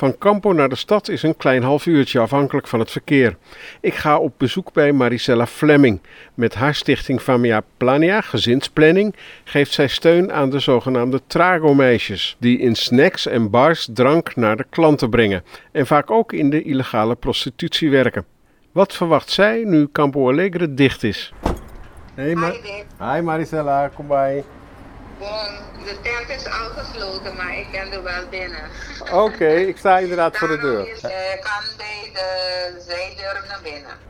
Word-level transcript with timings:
Van 0.00 0.18
Campo 0.18 0.52
naar 0.52 0.68
de 0.68 0.76
stad 0.76 1.08
is 1.08 1.22
een 1.22 1.36
klein 1.36 1.62
half 1.62 1.86
uurtje 1.86 2.20
afhankelijk 2.20 2.66
van 2.66 2.78
het 2.78 2.90
verkeer. 2.90 3.36
Ik 3.80 3.94
ga 3.94 4.18
op 4.18 4.32
bezoek 4.36 4.72
bij 4.72 4.92
Maricella 4.92 5.46
Fleming. 5.46 6.00
Met 6.34 6.54
haar 6.54 6.74
stichting 6.74 7.20
Famia 7.20 7.62
Plania, 7.76 8.20
gezinsplanning, 8.20 9.14
geeft 9.44 9.72
zij 9.72 9.88
steun 9.88 10.32
aan 10.32 10.50
de 10.50 10.58
zogenaamde 10.58 11.20
trago-meisjes, 11.26 12.36
die 12.38 12.58
in 12.58 12.74
snacks 12.74 13.26
en 13.26 13.50
bars 13.50 13.88
drank 13.92 14.36
naar 14.36 14.56
de 14.56 14.66
klanten 14.70 15.10
brengen 15.10 15.44
en 15.72 15.86
vaak 15.86 16.10
ook 16.10 16.32
in 16.32 16.50
de 16.50 16.62
illegale 16.62 17.14
prostitutie 17.14 17.90
werken. 17.90 18.24
Wat 18.72 18.94
verwacht 18.94 19.30
zij 19.30 19.62
nu 19.64 19.88
Campo 19.92 20.28
Alegre 20.28 20.74
dicht 20.74 21.02
is? 21.02 21.32
Hey, 22.14 22.34
Ma 22.34 22.52
Hi 22.98 23.20
Maricella, 23.20 23.88
kom 23.88 24.06
bij. 24.06 24.44
De 25.84 25.96
tent 26.02 26.38
is 26.40 26.46
al 26.46 26.82
gesloten, 26.84 27.36
maar 27.36 27.58
ik 27.58 27.66
ben 27.72 27.92
er 27.92 28.02
wel 28.02 28.22
binnen. 28.30 28.60
Oké, 29.12 29.48
ik 29.48 29.76
sta 29.76 29.98
inderdaad 30.04 30.36
voor 30.36 30.48
de 30.48 30.58
deur. 30.58 30.84
Je 30.84 30.94
uh, 30.94 31.42
kan 31.42 31.76
bij 31.76 32.10
de 32.12 32.82
zijdeur 32.86 33.44
naar 33.48 33.60
binnen. 33.62 34.06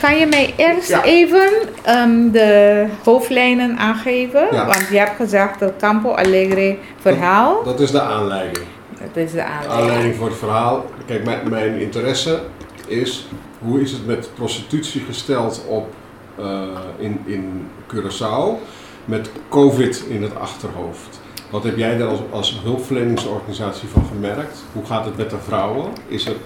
Kan 0.00 0.16
je 0.18 0.26
mij 0.26 0.54
eerst 0.56 0.90
even 0.90 1.50
um, 1.88 2.30
de 2.30 2.86
hoofdlijnen 3.04 3.76
aangeven? 3.78 4.48
Ja. 4.50 4.66
Want 4.66 4.88
je 4.90 4.98
hebt 4.98 5.16
gezegd 5.16 5.60
het 5.60 5.72
Campo 5.78 6.14
Alegre 6.14 6.76
verhaal. 7.00 7.54
Dat, 7.54 7.64
dat 7.64 7.80
is 7.80 7.90
de 7.90 8.00
aanleiding. 8.00 8.66
Dat 8.98 9.16
is 9.16 9.30
de 9.30 9.36
De 9.36 9.42
aanleiding. 9.42 9.80
aanleiding 9.80 10.14
voor 10.16 10.28
het 10.28 10.38
verhaal. 10.38 10.84
Kijk, 11.06 11.24
mijn, 11.24 11.48
mijn 11.50 11.78
interesse 11.80 12.40
is 12.88 13.26
hoe 13.58 13.80
is 13.80 13.92
het 13.92 14.06
met 14.06 14.30
prostitutie 14.34 15.00
gesteld 15.00 15.64
op, 15.68 15.94
eh, 16.38 16.62
in, 16.98 17.20
in 17.24 17.66
Curaçao 17.94 18.58
met 19.04 19.30
COVID 19.48 20.04
in 20.08 20.22
het 20.22 20.36
achterhoofd. 20.36 21.20
Wat 21.50 21.64
heb 21.64 21.76
jij 21.76 21.96
daar 21.98 22.08
als, 22.08 22.20
als 22.30 22.60
hulpverleningsorganisatie 22.62 23.88
van 23.88 24.04
gemerkt? 24.06 24.64
Hoe 24.72 24.84
gaat 24.84 25.04
het 25.04 25.16
met 25.16 25.30
de 25.30 25.38
vrouwen? 25.44 25.92
Is 26.08 26.24
het, 26.24 26.36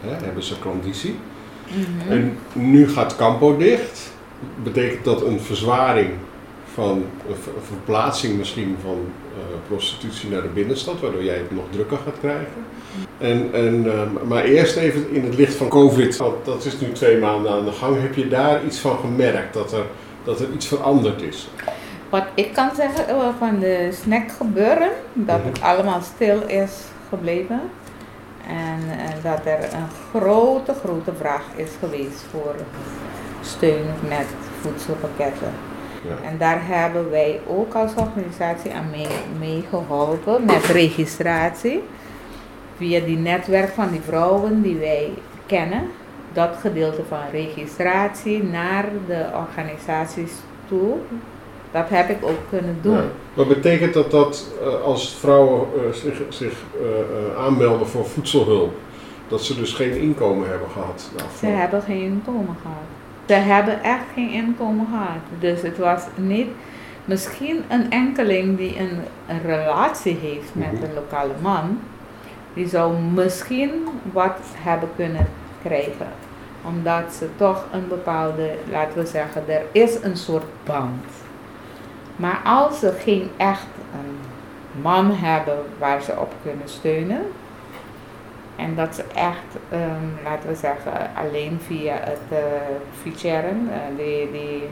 hè, 0.00 0.24
hebben 0.24 0.42
ze 0.42 0.58
klandizie? 0.58 1.16
Mhm. 1.66 2.12
En 2.12 2.38
nu 2.52 2.88
gaat 2.88 3.16
Campo 3.16 3.56
dicht. 3.56 4.12
Betekent 4.62 5.04
dat 5.04 5.22
een 5.22 5.40
verzwaring 5.40 6.10
van 6.74 7.04
een 7.28 7.36
ver- 7.42 7.52
een 7.56 7.62
verplaatsing 7.62 8.36
misschien 8.38 8.76
van 8.82 8.98
prostitutie 9.66 10.30
naar 10.30 10.42
de 10.42 10.48
binnenstad, 10.48 11.00
waardoor 11.00 11.24
jij 11.24 11.36
het 11.36 11.50
nog 11.50 11.64
drukker 11.70 11.96
gaat 11.96 12.18
krijgen? 12.20 12.64
En, 13.18 13.50
en, 13.52 13.92
eh, 13.92 14.28
maar 14.28 14.44
eerst 14.44 14.76
even 14.76 15.10
in 15.10 15.24
het 15.24 15.34
licht 15.36 15.54
van 15.54 15.68
COVID, 15.68 16.16
want 16.16 16.44
dat 16.44 16.64
is 16.64 16.80
nu 16.80 16.92
twee 16.92 17.18
maanden 17.18 17.52
aan 17.52 17.64
de 17.64 17.72
gang. 17.72 18.00
Heb 18.00 18.14
je 18.14 18.28
daar 18.28 18.64
iets 18.64 18.78
van 18.78 18.98
gemerkt 18.98 19.54
dat 19.54 19.72
er, 19.72 19.84
dat 20.24 20.40
er 20.40 20.46
iets 20.54 20.66
veranderd 20.66 21.22
is? 21.22 21.48
Wat 22.10 22.24
ik 22.34 22.52
kan 22.52 22.70
zeggen 22.76 23.08
eh, 23.08 23.28
van 23.38 23.58
de 23.58 23.88
snack 24.02 24.30
gebeuren, 24.30 24.90
dat 25.12 25.40
het 25.44 25.60
allemaal 25.60 26.00
stil 26.14 26.42
is 26.46 26.72
gebleven. 27.08 27.60
En 28.46 28.98
eh, 28.98 29.22
dat 29.22 29.46
er 29.46 29.58
een 29.58 29.88
grote, 30.10 30.74
grote 30.84 31.12
vraag 31.18 31.44
is 31.56 31.70
geweest 31.80 32.24
voor 32.30 32.54
steun 33.40 33.86
met 34.08 34.26
voedselpakketten. 34.60 35.52
Ja. 36.08 36.28
En 36.28 36.38
daar 36.38 36.60
hebben 36.62 37.10
wij 37.10 37.40
ook 37.46 37.74
als 37.74 37.94
organisatie 37.94 38.72
aan 38.72 38.90
mee, 38.90 39.06
mee 39.38 39.64
geholpen 39.70 40.44
met 40.44 40.64
registratie. 40.64 41.82
Via 42.76 43.00
die 43.00 43.18
netwerk 43.18 43.68
van 43.68 43.90
die 43.90 44.00
vrouwen 44.00 44.62
die 44.62 44.76
wij 44.76 45.12
kennen. 45.46 45.82
Dat 46.32 46.56
gedeelte 46.60 47.02
van 47.08 47.18
registratie 47.30 48.42
naar 48.42 48.84
de 49.06 49.26
organisaties 49.34 50.32
toe. 50.68 50.94
Dat 51.72 51.88
heb 51.88 52.08
ik 52.08 52.24
ook 52.24 52.38
kunnen 52.48 52.78
doen. 52.82 52.94
Ja. 52.94 53.04
Wat 53.34 53.48
betekent 53.48 53.94
dat 53.94 54.10
dat 54.10 54.46
eh, 54.62 54.82
als 54.82 55.14
vrouwen 55.14 55.60
eh, 55.60 55.92
zich, 55.92 56.22
zich 56.28 56.52
eh, 56.80 57.44
aanmelden 57.44 57.86
voor 57.86 58.04
voedselhulp, 58.04 58.74
dat 59.28 59.42
ze 59.42 59.54
dus 59.54 59.72
geen 59.72 59.98
inkomen 59.98 60.48
hebben 60.48 60.70
gehad? 60.70 61.10
Ze 61.38 61.46
hebben 61.46 61.82
geen 61.82 62.00
inkomen 62.00 62.56
gehad. 62.62 62.95
Ze 63.26 63.32
hebben 63.34 63.82
echt 63.82 64.04
geen 64.14 64.30
inkomen 64.30 64.86
gehad. 64.90 65.18
Dus 65.38 65.62
het 65.62 65.78
was 65.78 66.02
niet 66.16 66.48
misschien 67.04 67.64
een 67.68 67.90
enkeling 67.90 68.56
die 68.56 68.78
een, 68.78 68.98
een 69.28 69.42
relatie 69.42 70.18
heeft 70.22 70.54
met 70.54 70.72
Mhm. 70.72 70.82
een 70.84 70.94
lokale 70.94 71.32
man. 71.42 71.78
Die 72.54 72.68
zou 72.68 72.94
misschien 73.14 73.70
wat 74.12 74.36
hebben 74.56 74.88
kunnen 74.96 75.26
krijgen. 75.62 76.08
Omdat 76.64 77.14
ze 77.18 77.28
toch 77.36 77.64
een 77.72 77.88
bepaalde, 77.88 78.50
laten 78.70 78.98
we 78.98 79.06
zeggen, 79.06 79.42
er 79.48 79.62
is 79.72 80.02
een 80.02 80.16
soort 80.16 80.44
band. 80.64 81.04
Maar 82.16 82.40
als 82.44 82.78
ze 82.78 82.92
geen 82.98 83.30
echt 83.36 83.66
een 83.94 84.18
man 84.82 85.10
hebben 85.14 85.58
waar 85.78 86.02
ze 86.02 86.12
op 86.20 86.32
kunnen 86.42 86.68
steunen. 86.68 87.20
En 88.56 88.74
dat 88.74 88.94
ze 88.94 89.02
echt, 89.14 89.56
ehm, 89.70 90.24
laten 90.24 90.48
we 90.48 90.54
zeggen, 90.54 90.92
alleen 91.14 91.58
via 91.66 91.94
het 92.00 92.20
uh, 92.32 92.38
fietsen, 93.02 93.32
eh, 93.70 93.96
die, 93.96 94.30
die, 94.32 94.62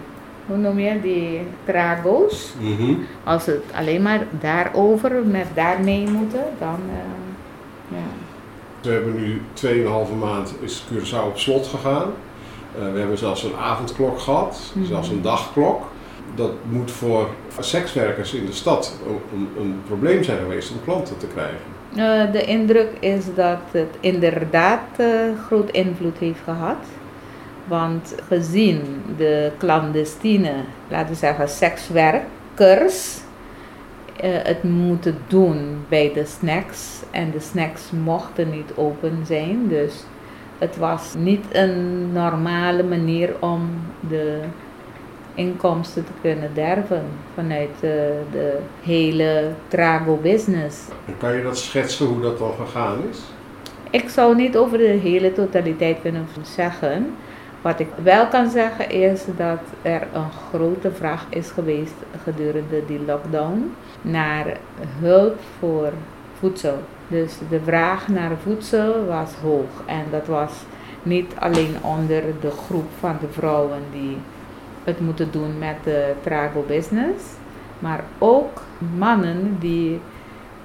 hoe 0.46 0.56
noem 0.56 0.78
je, 0.78 1.00
die 1.00 1.40
trago's. 1.64 2.54
Mhm. 2.60 2.94
Als 3.24 3.44
ze 3.44 3.50
het 3.50 3.76
alleen 3.78 4.02
maar 4.02 4.20
daarover, 4.40 5.12
met 5.26 5.46
daarmee 5.54 6.08
moeten, 6.08 6.44
dan, 6.58 6.80
eh, 6.90 7.96
ja. 7.96 8.04
We 8.82 8.90
hebben 8.90 9.14
nu 9.14 9.42
2,5 9.52 10.14
maand 10.18 10.54
is 10.60 10.84
Curaçao 10.92 11.26
op 11.26 11.38
slot 11.38 11.66
gegaan. 11.66 12.10
Eh, 12.78 12.92
we 12.92 12.98
hebben 12.98 13.18
zelfs 13.18 13.42
een 13.42 13.56
avondklok 13.56 14.18
gehad, 14.20 14.72
Mhm. 14.74 14.86
zelfs 14.86 15.08
een 15.08 15.22
dagklok. 15.22 15.82
Dat 16.34 16.50
moet 16.68 16.90
voor 16.90 17.28
sekswerkers 17.58 18.34
in 18.34 18.46
de 18.46 18.52
stad 18.52 18.98
een, 19.06 19.20
een, 19.38 19.48
een 19.62 19.82
probleem 19.86 20.22
zijn 20.22 20.38
geweest 20.38 20.70
om 20.70 20.76
klanten 20.84 21.16
te 21.18 21.26
krijgen. 21.26 21.73
Eh, 21.96 22.32
de 22.32 22.44
indruk 22.44 22.90
is 23.00 23.34
dat 23.34 23.58
het 23.70 23.96
inderdaad 24.00 24.80
eh, 24.96 25.06
groot 25.46 25.70
invloed 25.70 26.18
heeft 26.18 26.40
gehad. 26.44 26.86
Want 27.68 28.14
gezien 28.28 29.02
de 29.16 29.52
clandestine, 29.58 30.52
laten 30.88 31.08
we 31.08 31.14
zeggen 31.14 31.48
sekswerkers, 31.48 33.18
eh, 34.20 34.30
het 34.42 34.62
moeten 34.62 35.18
doen 35.26 35.84
bij 35.88 36.12
de 36.14 36.24
snacks. 36.24 37.02
En 37.10 37.30
de 37.30 37.40
snacks 37.40 37.90
mochten 37.90 38.50
niet 38.50 38.72
open 38.74 39.22
zijn. 39.26 39.68
Dus 39.68 40.04
het 40.58 40.76
was 40.76 41.14
niet 41.18 41.44
een 41.52 42.12
normale 42.12 42.82
manier 42.82 43.34
om 43.40 43.70
de 44.08 44.40
inkomsten 45.34 46.04
te 46.04 46.12
kunnen 46.20 46.50
derven 46.54 47.04
vanuit 47.34 47.74
eh, 47.74 47.90
de 48.32 48.58
hele 48.82 49.50
trago 49.68 50.16
business. 50.22 50.78
En 51.06 51.16
kan 51.18 51.36
je 51.36 51.42
dat 51.42 51.58
schetsen 51.58 52.06
hoe 52.06 52.20
dat 52.20 52.38
dan 52.38 52.52
gegaan 52.66 52.98
is? 53.10 53.18
Ik 53.90 54.08
zou 54.08 54.36
niet 54.36 54.56
over 54.56 54.78
de 54.78 54.84
hele 54.84 55.32
totaliteit 55.32 56.00
kunnen 56.00 56.26
zeggen. 56.42 57.14
Wat 57.62 57.80
ik 57.80 57.88
wel 58.02 58.28
kan 58.28 58.50
zeggen 58.50 58.90
is 58.90 59.24
dat 59.36 59.60
er 59.82 60.06
een 60.12 60.30
grote 60.48 60.90
vraag 60.92 61.26
is 61.28 61.50
geweest 61.50 61.94
gedurende 62.22 62.82
die 62.86 63.00
lockdown 63.06 63.74
naar 64.00 64.56
hulp 65.00 65.38
voor 65.58 65.92
voedsel. 66.38 66.78
Dus 67.08 67.38
de 67.48 67.60
vraag 67.64 68.08
naar 68.08 68.36
voedsel 68.42 69.04
was 69.04 69.32
hoog 69.42 69.82
en 69.86 70.04
dat 70.10 70.26
was 70.26 70.52
niet 71.02 71.32
alleen 71.38 71.76
onder 71.82 72.22
de 72.40 72.50
groep 72.50 72.86
van 72.98 73.16
de 73.20 73.28
vrouwen 73.30 73.82
die 73.92 74.16
het 74.84 75.00
moeten 75.00 75.28
doen 75.30 75.58
met 75.58 75.76
de 75.84 76.12
travel 76.22 76.64
business, 76.66 77.24
maar 77.78 78.04
ook 78.18 78.62
mannen 78.98 79.56
die 79.58 80.00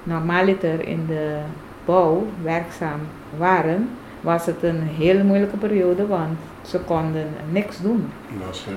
normaliter 0.02 0.86
in 0.86 1.06
de 1.06 1.36
bouw 1.84 2.26
werkzaam 2.42 3.00
waren, 3.38 3.88
was 4.20 4.46
het 4.46 4.62
een 4.62 4.82
hele 4.82 5.24
moeilijke 5.24 5.56
periode, 5.56 6.06
want 6.06 6.38
ze 6.62 6.78
konden 6.78 7.26
niks 7.50 7.80
doen. 7.80 8.10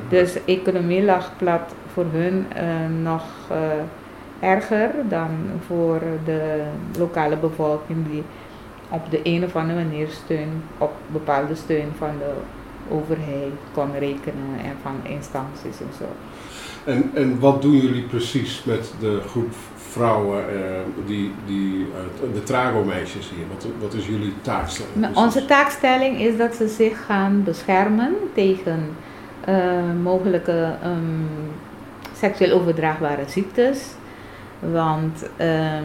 Dus 0.10 0.34
de 0.34 0.42
economie 0.46 1.04
lag 1.04 1.32
plat 1.38 1.74
voor 1.94 2.06
hun 2.12 2.46
eh, 2.56 2.66
nog 3.02 3.24
eh, 3.50 3.58
erger 4.50 4.92
dan 5.10 5.30
voor 5.68 6.02
de 6.26 6.64
lokale 6.98 7.38
bevolking 7.38 8.10
die 8.12 8.24
op 8.90 9.12
de 9.12 9.20
een 9.24 9.44
of 9.44 9.56
andere 9.56 9.84
manier 9.84 10.08
steun, 10.10 10.64
op 10.78 10.92
bepaalde 11.08 11.56
steun 11.56 11.92
van 11.98 12.12
de 12.20 12.32
overheid 12.90 13.54
kon 13.74 13.92
rekenen 14.00 14.60
en 14.64 14.76
van 14.82 15.12
instanties 15.12 15.80
en 15.80 15.94
zo. 15.98 16.06
En, 16.86 17.12
en 17.14 17.40
wat 17.40 17.62
doen 17.62 17.78
jullie 17.78 18.04
precies 18.04 18.64
met 18.64 18.94
de 19.00 19.22
groep 19.28 19.54
vrouwen, 19.94 20.50
eh, 20.50 21.06
die, 21.06 21.32
die, 21.46 21.88
eh, 21.96 22.34
de 22.34 22.44
trago-meisjes 22.44 23.30
hier? 23.30 23.46
Wat, 23.54 23.68
wat 23.80 23.94
is 23.94 24.08
jullie 24.08 24.34
taakstelling? 24.42 24.96
Maar 24.96 25.12
Onze 25.14 25.46
taakstelling 25.46 26.20
is 26.20 26.38
dat 26.38 26.56
ze 26.56 26.68
zich 26.68 27.06
gaan 27.06 27.44
beschermen 27.44 28.16
tegen 28.34 28.90
eh, 29.46 29.56
mogelijke 30.04 30.76
ehm, 30.82 31.02
seksueel 32.18 32.60
overdraagbare 32.60 33.24
ziektes. 33.28 33.88
Want 34.60 35.30
ehm, 35.38 35.84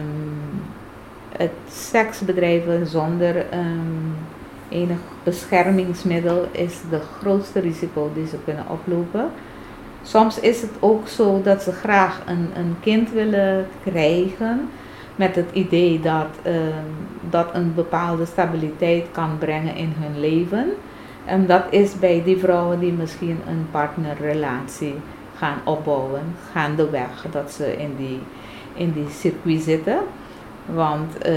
het 1.37 1.51
seksbedrijven 1.71 2.87
zonder 2.87 3.49
ehm, 3.49 4.13
enig 4.69 4.97
beschermingsmiddel 5.23 6.47
is 6.51 6.79
de 6.89 6.99
grootste 7.19 7.59
risico 7.59 8.11
die 8.13 8.27
ze 8.27 8.37
kunnen 8.43 8.65
oplopen. 8.69 9.31
Soms 10.03 10.39
is 10.39 10.61
het 10.61 10.71
ook 10.79 11.07
zo 11.07 11.41
dat 11.41 11.63
ze 11.63 11.71
graag 11.71 12.21
een, 12.25 12.49
een 12.55 12.75
kind 12.79 13.11
willen 13.11 13.67
krijgen 13.83 14.69
met 15.15 15.35
het 15.35 15.49
idee 15.53 15.99
dat 15.99 16.27
ehm, 16.41 16.85
dat 17.29 17.49
een 17.53 17.73
bepaalde 17.73 18.25
stabiliteit 18.25 19.05
kan 19.11 19.37
brengen 19.37 19.75
in 19.75 19.93
hun 19.97 20.19
leven. 20.19 20.71
En 21.25 21.45
dat 21.45 21.63
is 21.69 21.99
bij 21.99 22.23
die 22.23 22.37
vrouwen 22.37 22.79
die 22.79 22.91
misschien 22.91 23.39
een 23.47 23.67
partnerrelatie 23.71 24.95
gaan 25.35 25.57
opbouwen, 25.63 26.21
gaandeweg 26.51 27.25
dat 27.31 27.51
ze 27.51 27.77
in 27.77 27.95
die, 27.97 28.19
in 28.73 28.91
die 28.91 29.09
circuit 29.09 29.61
zitten. 29.61 29.99
Want 30.65 31.17
eh, 31.17 31.33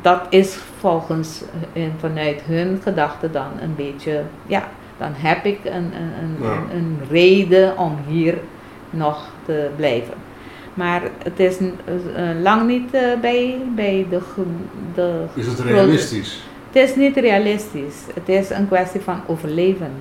dat 0.00 0.20
is 0.28 0.58
volgens 0.78 1.42
en 1.72 1.92
vanuit 1.98 2.42
hun 2.42 2.80
gedachten 2.82 3.32
dan 3.32 3.50
een 3.60 3.74
beetje, 3.76 4.22
ja, 4.46 4.68
dan 4.98 5.12
heb 5.14 5.44
ik 5.44 5.58
een, 5.64 5.72
een, 5.74 6.12
een, 6.22 6.76
een 6.76 6.98
reden 7.10 7.78
om 7.78 7.98
hier 8.06 8.38
nog 8.90 9.28
te 9.44 9.68
blijven. 9.76 10.14
Maar 10.74 11.02
het 11.22 11.40
is 11.40 11.60
uh, 11.60 11.70
lang 12.42 12.66
niet 12.66 12.94
uh, 12.94 13.00
bij, 13.20 13.60
bij 13.74 14.06
de, 14.10 14.20
de. 14.94 15.24
Is 15.34 15.46
het 15.46 15.60
realistisch? 15.60 16.42
Het 16.72 16.88
is 16.88 16.96
niet 16.96 17.16
realistisch. 17.16 17.96
Het 18.14 18.28
is 18.28 18.50
een 18.50 18.68
kwestie 18.68 19.00
van 19.00 19.20
overleven. 19.26 19.92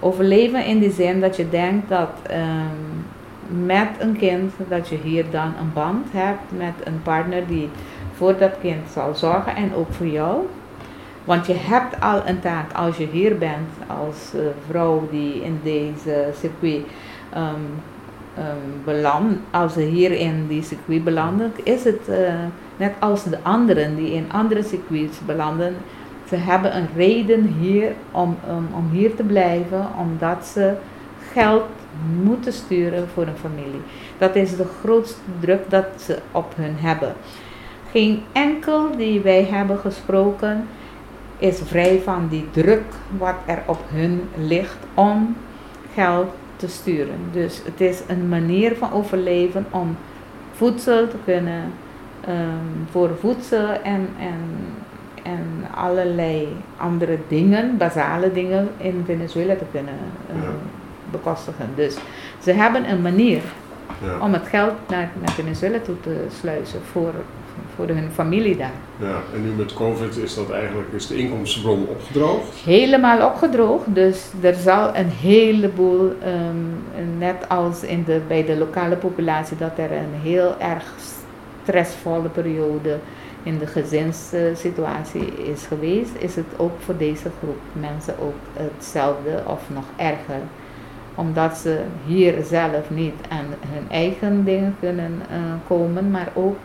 Overleven 0.00 0.64
in 0.64 0.78
die 0.78 0.92
zin 0.92 1.20
dat 1.20 1.36
je 1.36 1.48
denkt 1.48 1.88
dat 1.88 2.10
um, 2.30 3.66
met 3.66 3.88
een 3.98 4.16
kind, 4.16 4.52
dat 4.68 4.88
je 4.88 4.96
hier 5.02 5.24
dan 5.30 5.54
een 5.60 5.72
band 5.72 6.06
hebt 6.12 6.52
met 6.56 6.74
een 6.84 7.02
partner 7.02 7.46
die 7.46 7.68
voor 8.16 8.38
dat 8.38 8.52
kind 8.60 8.90
zal 8.92 9.14
zorgen 9.14 9.56
en 9.56 9.74
ook 9.74 9.92
voor 9.92 10.06
jou. 10.06 10.46
Want 11.24 11.46
je 11.46 11.54
hebt 11.54 12.00
al 12.00 12.22
een 12.26 12.40
taak 12.40 12.72
als 12.72 12.96
je 12.96 13.08
hier 13.10 13.38
bent 13.38 13.68
als 13.86 14.32
uh, 14.34 14.40
vrouw 14.68 15.08
die 15.10 15.42
in 15.42 15.60
deze 15.62 16.28
circuit 16.40 16.82
um, 17.36 17.82
um, 18.38 18.82
beland, 18.84 19.38
als 19.50 19.72
ze 19.72 19.80
hier 19.80 20.12
in 20.12 20.46
die 20.48 20.62
circuit 20.62 21.04
belanden, 21.04 21.52
is 21.62 21.84
het 21.84 22.08
uh, 22.08 22.16
net 22.76 22.92
als 22.98 23.24
de 23.24 23.38
anderen 23.42 23.96
die 23.96 24.12
in 24.12 24.32
andere 24.32 24.62
circuits 24.62 25.18
belanden. 25.26 25.74
Ze 26.28 26.36
hebben 26.36 26.76
een 26.76 26.88
reden 26.96 27.54
hier 27.60 27.92
om, 28.10 28.36
om 28.74 28.90
hier 28.90 29.14
te 29.14 29.22
blijven, 29.22 29.86
omdat 29.98 30.46
ze 30.46 30.74
geld 31.32 31.64
moeten 32.22 32.52
sturen 32.52 33.08
voor 33.08 33.26
een 33.26 33.36
familie. 33.40 33.80
Dat 34.18 34.36
is 34.36 34.56
de 34.56 34.66
grootste 34.82 35.20
druk 35.40 35.70
dat 35.70 35.86
ze 35.96 36.18
op 36.32 36.52
hun 36.56 36.76
hebben. 36.76 37.14
Geen 37.94 38.22
enkel 38.32 38.96
die 38.96 39.20
wij 39.20 39.44
hebben 39.44 39.78
gesproken 39.78 40.66
is 41.38 41.60
vrij 41.64 42.00
van 42.04 42.28
die 42.28 42.50
druk 42.50 42.82
wat 43.18 43.34
er 43.46 43.62
op 43.66 43.80
hun 43.88 44.22
ligt 44.36 44.76
om 44.94 45.36
geld 45.92 46.28
te 46.56 46.68
sturen. 46.68 47.18
Dus 47.32 47.62
het 47.64 47.80
is 47.80 48.02
een 48.06 48.28
manier 48.28 48.76
van 48.76 48.92
overleven 48.92 49.66
om 49.70 49.96
voedsel 50.52 51.08
te 51.08 51.16
kunnen, 51.24 51.62
um, 52.28 52.86
voor 52.90 53.10
voedsel 53.20 53.68
en, 53.68 54.08
en, 54.18 54.40
en 55.22 55.74
allerlei 55.74 56.48
andere 56.76 57.18
dingen, 57.28 57.76
basale 57.76 58.32
dingen 58.32 58.68
in 58.76 59.02
Venezuela 59.06 59.54
te 59.54 59.66
kunnen 59.72 59.98
um, 60.30 60.42
ja. 60.42 60.48
bekostigen. 61.10 61.68
Dus 61.74 61.96
ze 62.42 62.52
hebben 62.52 62.90
een 62.90 63.02
manier 63.02 63.42
ja. 64.04 64.18
om 64.20 64.32
het 64.32 64.46
geld 64.46 64.74
naar, 64.88 65.10
naar 65.20 65.32
Venezuela 65.32 65.78
toe 65.78 66.00
te 66.00 66.26
sluizen 66.40 66.80
voor 66.92 67.14
voor 67.74 67.86
hun 67.88 68.10
familie 68.12 68.56
daar. 68.56 68.72
Ja, 68.96 69.20
en 69.34 69.42
nu 69.42 69.50
met 69.50 69.74
COVID 69.74 70.16
is 70.16 70.34
dat 70.34 70.50
eigenlijk 70.50 70.92
is 70.92 71.06
de 71.06 71.16
inkomstenbron 71.16 71.86
opgedroogd? 71.88 72.54
Helemaal 72.64 73.26
opgedroogd, 73.26 73.94
dus 73.94 74.30
er 74.40 74.54
zal 74.54 74.96
een 74.96 75.08
heleboel, 75.08 76.00
um, 76.00 76.84
net 77.18 77.48
als 77.48 77.82
in 77.82 78.04
de, 78.04 78.20
bij 78.28 78.44
de 78.44 78.56
lokale 78.56 78.96
populatie, 78.96 79.56
dat 79.56 79.78
er 79.78 79.92
een 79.92 80.20
heel 80.22 80.54
erg 80.58 80.94
stressvolle 81.62 82.28
periode 82.28 82.98
in 83.42 83.58
de 83.58 83.66
gezinssituatie 83.66 85.26
is 85.26 85.66
geweest, 85.66 86.12
is 86.18 86.36
het 86.36 86.46
ook 86.56 86.72
voor 86.78 86.96
deze 86.96 87.30
groep 87.38 87.60
mensen 87.72 88.14
ook 88.20 88.34
hetzelfde 88.52 89.42
of 89.46 89.62
nog 89.74 89.84
erger 89.96 90.40
omdat 91.14 91.56
ze 91.56 91.80
hier 92.06 92.34
zelf 92.44 92.90
niet 92.90 93.14
aan 93.28 93.46
hun 93.68 93.90
eigen 93.90 94.44
dingen 94.44 94.76
kunnen 94.80 95.12
uh, 95.30 95.36
komen, 95.66 96.10
maar 96.10 96.28
ook 96.34 96.56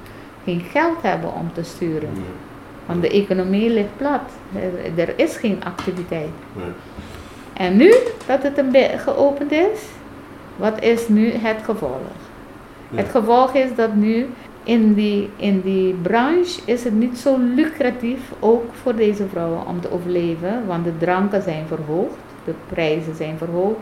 geen 0.43 0.61
geld 0.71 1.01
hebben 1.01 1.33
om 1.33 1.53
te 1.53 1.63
sturen. 1.63 2.09
Want 2.85 3.01
de 3.01 3.09
economie 3.09 3.69
ligt 3.69 3.97
plat. 3.97 4.21
Er, 4.95 5.19
is 5.19 5.37
geen 5.37 5.63
activiteit. 5.63 6.29
Nee. 6.53 6.65
En 7.53 7.77
nu 7.77 7.93
dat 8.25 8.43
het 8.43 8.57
een 8.57 8.99
geopend 8.99 9.51
is, 9.51 9.87
wat 10.55 10.81
is 10.83 11.07
nu 11.07 11.31
het 11.31 11.63
gevolg? 11.63 12.01
Het 12.95 13.09
gevolg 13.09 13.53
is 13.53 13.75
dat 13.75 13.95
nu 13.95 14.27
in 14.63 14.93
die, 14.93 15.29
in 15.35 15.61
die 15.61 15.93
branche 15.93 16.61
is 16.65 16.83
het 16.83 16.93
niet 16.93 17.17
zo 17.17 17.37
lucratief, 17.55 18.19
ook 18.39 18.63
voor 18.81 18.95
deze 18.95 19.27
vrouwen, 19.27 19.67
om 19.67 19.81
te 19.81 19.91
overleven. 19.91 20.67
Want 20.67 20.83
de 20.83 20.97
dranken 20.97 21.41
zijn 21.41 21.67
verhoogd, 21.67 22.17
de 22.45 22.53
prijzen 22.67 23.15
zijn 23.15 23.37
verhoogd 23.37 23.79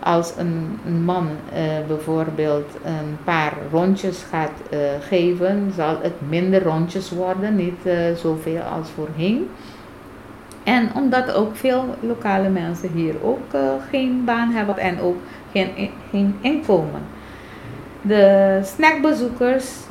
als 0.00 0.32
een, 0.36 0.78
een 0.86 1.04
man 1.04 1.26
uh, 1.26 1.58
bijvoorbeeld 1.86 2.66
een 2.84 3.18
paar 3.24 3.52
rondjes 3.72 4.24
gaat 4.30 4.52
uh, 4.70 4.78
geven, 5.00 5.72
zal 5.76 5.98
het 6.02 6.28
minder 6.28 6.62
rondjes 6.62 7.10
worden, 7.10 7.56
niet 7.56 7.86
uh, 7.86 7.94
zoveel 8.16 8.60
als 8.60 8.88
voorheen. 8.90 9.48
En 10.64 10.90
omdat 10.94 11.34
ook 11.34 11.56
veel 11.56 11.84
lokale 12.00 12.48
mensen 12.48 12.90
hier 12.94 13.14
ook 13.22 13.56
geen 13.90 14.22
baan 14.24 14.50
hebben 14.50 14.78
en 14.78 15.00
ook 15.00 15.16
geen, 15.52 15.90
geen 16.10 16.36
inkomen. 16.40 17.00
De 18.02 18.58
snackbezoekers, 18.62 19.86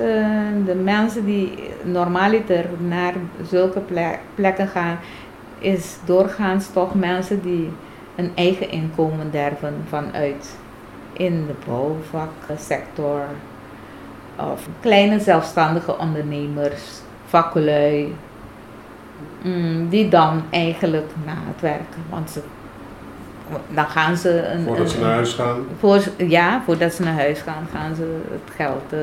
de 0.65 0.75
mensen 0.83 1.25
die 1.25 1.53
normaliter 1.83 2.65
naar 2.87 3.13
zulke 3.49 3.81
plekken 4.35 4.67
gaan, 4.67 4.97
is 5.59 5.97
doorgaans 6.05 6.71
toch 6.71 6.95
mensen 6.95 7.41
die 7.41 7.69
een 8.17 8.31
eigen 8.35 8.71
inkomen 8.71 9.31
derven 9.31 9.73
vanuit 9.89 10.57
in 11.13 11.45
de 11.45 11.53
bouwvaksector 11.65 13.21
of 14.35 14.67
kleine 14.79 15.19
zelfstandige 15.19 15.97
ondernemers, 15.97 16.81
vakkelui, 17.25 18.15
mm, 19.41 19.89
die 19.89 20.09
dan 20.09 20.43
eigenlijk 20.49 21.11
na 21.25 21.35
het 21.47 21.61
werken, 21.61 22.03
want 22.09 22.29
ze, 22.29 22.41
dan 23.73 23.85
gaan 23.85 24.17
ze 24.17 24.47
een, 24.47 24.63
voordat 24.63 24.91
ze 24.91 24.99
naar 24.99 25.13
huis 25.13 25.33
gaan. 25.33 25.65
Voor, 25.79 26.01
ja, 26.17 26.61
voordat 26.65 26.93
ze 26.93 27.03
naar 27.03 27.13
huis 27.13 27.41
gaan, 27.41 27.67
gaan 27.73 27.95
ze 27.95 28.19
het 28.31 28.55
geld 28.55 28.93
uh, 28.93 28.99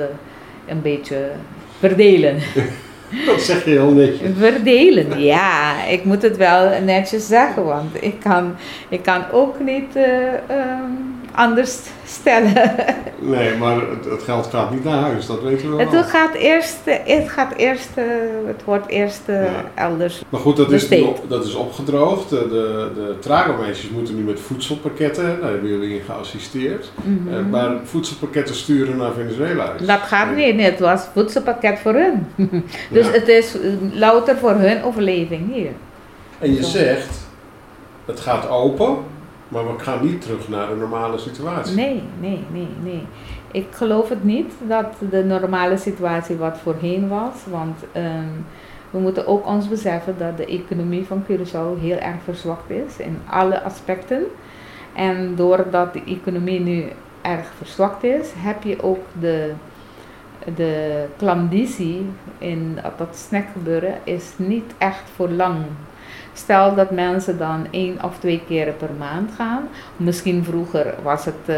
een 0.67 0.82
beetje 0.82 1.31
verdelen. 1.78 2.38
Dat 3.27 3.41
zeg 3.41 3.65
je 3.65 3.70
heel 3.70 3.91
netjes. 3.91 4.29
Verdelen, 4.39 5.20
ja. 5.20 5.84
Ik 5.84 6.05
moet 6.05 6.23
het 6.23 6.37
wel 6.37 6.82
netjes 6.82 7.27
zeggen, 7.27 7.65
want 7.65 8.03
ik 8.03 8.20
kan, 8.20 8.56
ik 8.89 9.03
kan 9.03 9.31
ook 9.32 9.61
niet 9.61 9.96
uh, 9.96 10.05
um, 10.51 11.15
anders 11.34 11.79
stellen. 12.06 12.53
Nee, 13.19 13.56
maar 13.56 13.76
het, 13.76 14.05
het, 14.05 14.22
geld 14.22 14.46
gaat 14.46 14.70
niet 14.70 14.84
naar 14.84 15.00
huis, 15.00 15.26
dat 15.26 15.43
weten 15.43 15.70
we 15.70 15.76
wel. 15.76 15.86
Het 15.86 16.06
gaat 16.06 16.34
eerst, 16.34 16.76
het, 16.84 17.29
gaat 17.29 17.55
eerst, 17.56 17.88
uh, 17.98 18.05
het 18.46 18.64
wordt 18.64 18.88
eerst 18.88 19.22
ja. 19.26 19.64
elders 19.74 20.22
Maar 20.29 20.41
goed, 20.41 20.56
dat 20.56 20.72
is, 20.72 20.88
dat 21.29 21.44
is 21.44 21.55
opgedroogd. 21.55 22.29
De, 22.29 22.48
de, 22.94 23.17
tragomeisjes 23.20 23.91
moeten 23.91 24.17
nu 24.17 24.22
met 24.22 24.41
voedselpakketten, 24.41 25.41
daar 25.41 25.50
hebben 25.50 25.70
jullie 25.70 25.94
in 25.94 26.03
geassisteerd. 26.05 26.93
Mm 27.03 27.29
-hmm. 27.29 27.50
maar 27.50 27.76
voedselpakketten 27.84 28.55
sturen 28.55 28.96
naar 28.96 29.12
Venezuela. 29.12 29.72
Dat 29.86 30.00
gaat 30.00 30.34
nee. 30.34 30.55
niet, 30.55 30.64
het 30.67 30.81
was 30.81 31.03
voedselpakket 31.12 31.79
voor 31.79 31.94
hun. 31.94 32.26
dus 32.91 33.06
ja. 33.06 33.12
het 33.12 33.29
is 33.29 33.56
louter 33.93 34.36
voor 34.36 34.55
hun 34.55 34.82
overleving 34.82 35.55
hier. 35.55 35.72
En 36.38 36.55
je 36.55 36.62
Zo. 36.62 36.69
zegt, 36.69 37.26
het 38.05 38.20
gaat 38.20 38.48
open, 38.48 38.96
maar 39.55 39.77
we 39.77 39.82
gaan 39.82 40.05
niet 40.05 40.20
terug 40.20 40.49
naar 40.49 40.69
de 40.69 40.75
normale 40.75 41.19
situatie. 41.19 41.77
Nee, 41.77 42.03
nee, 42.20 42.44
nee, 42.53 42.69
nee. 42.82 43.03
Ik 43.53 43.67
geloof 43.70 44.08
het 44.08 44.25
niet 44.25 44.53
dat 44.69 44.87
de 45.11 45.25
normale 45.25 45.77
situatie 45.77 46.37
wat 46.37 46.58
voorheen 46.58 47.08
was. 47.08 47.34
Want 47.51 47.79
um, 47.96 48.46
we 48.91 48.99
moeten 48.99 49.27
ook 49.27 49.46
ons 49.46 49.69
beseffen 49.69 50.15
dat 50.19 50.37
de 50.37 50.46
economie 50.46 51.05
van 51.06 51.25
Curaçao 51.25 51.81
heel 51.81 51.99
erg 51.99 52.23
verzwakt 52.25 52.70
is 52.70 52.96
in 52.96 53.19
alle 53.31 53.63
aspecten. 53.63 54.25
En 54.94 55.34
doordat 55.37 55.93
de 55.93 56.03
economie 56.06 56.61
nu 56.61 56.84
erg 57.23 57.53
verzwakt 57.56 58.05
is, 58.05 58.29
heb 58.37 58.63
je 58.63 58.82
ook 58.82 59.05
de, 59.20 59.53
de 60.55 61.05
klandizie 61.17 62.06
in 62.39 62.79
dat 62.96 63.17
snackgebeuren 63.17 63.94
is 64.05 64.32
niet 64.37 64.75
echt 64.79 65.11
voor 65.15 65.29
lang 65.29 65.56
Stel 66.34 66.74
dat 66.74 66.91
mensen 66.91 67.38
dan 67.38 67.67
één 67.70 67.98
of 68.03 68.19
twee 68.19 68.43
keren 68.46 68.76
per 68.76 68.91
maand 68.98 69.31
gaan. 69.36 69.69
Misschien 69.96 70.44
vroeger 70.44 70.94
was 71.03 71.24
het 71.24 71.34
uh, 71.46 71.56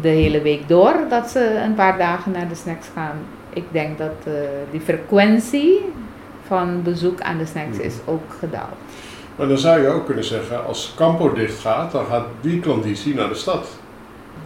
de 0.00 0.08
hele 0.08 0.42
week 0.42 0.68
door 0.68 0.94
dat 1.08 1.30
ze 1.30 1.60
een 1.64 1.74
paar 1.74 1.98
dagen 1.98 2.32
naar 2.32 2.48
de 2.48 2.54
snacks 2.54 2.86
gaan. 2.94 3.16
Ik 3.52 3.64
denk 3.70 3.98
dat 3.98 4.16
uh, 4.28 4.34
die 4.70 4.80
frequentie 4.80 5.80
van 6.46 6.82
bezoek 6.82 7.20
aan 7.20 7.38
de 7.38 7.46
snacks 7.46 7.78
is 7.78 7.94
ook 8.04 8.32
gedaald. 8.38 8.76
Maar 9.36 9.48
dan 9.48 9.58
zou 9.58 9.80
je 9.80 9.88
ook 9.88 10.06
kunnen 10.06 10.24
zeggen, 10.24 10.66
als 10.66 10.94
Campo 10.96 11.32
dicht 11.32 11.58
gaat, 11.58 11.92
dan 11.92 12.06
gaat 12.06 12.26
die 12.40 12.60
klanditie 12.60 13.14
naar 13.14 13.28
de 13.28 13.34
stad. 13.34 13.68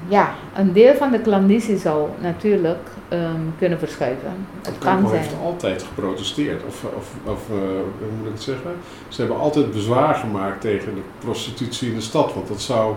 Ja, 0.08 0.34
een 0.56 0.72
deel 0.72 0.94
van 0.94 1.10
de 1.10 1.20
klandizie 1.20 1.76
zou 1.76 2.08
natuurlijk 2.20 2.88
ehm, 3.08 3.40
kunnen 3.58 3.78
verschuiven. 3.78 4.46
Het 4.62 4.78
kan 4.78 5.08
zijn. 5.08 5.20
heeft 5.20 5.34
altijd 5.44 5.82
geprotesteerd. 5.82 6.62
Of, 6.66 6.84
of, 6.96 7.14
of 7.24 7.50
eh, 7.50 7.56
hoe 7.98 8.10
moet 8.18 8.26
ik 8.26 8.32
het 8.32 8.42
zeggen? 8.42 8.70
Ze 9.08 9.20
hebben 9.20 9.40
altijd 9.40 9.72
bezwaar 9.72 10.14
gemaakt 10.14 10.60
tegen 10.60 10.94
de 10.94 11.02
prostitutie 11.18 11.88
in 11.88 11.94
de 11.94 12.00
stad. 12.00 12.34
Want 12.34 12.48
dat 12.48 12.60
zou 12.60 12.94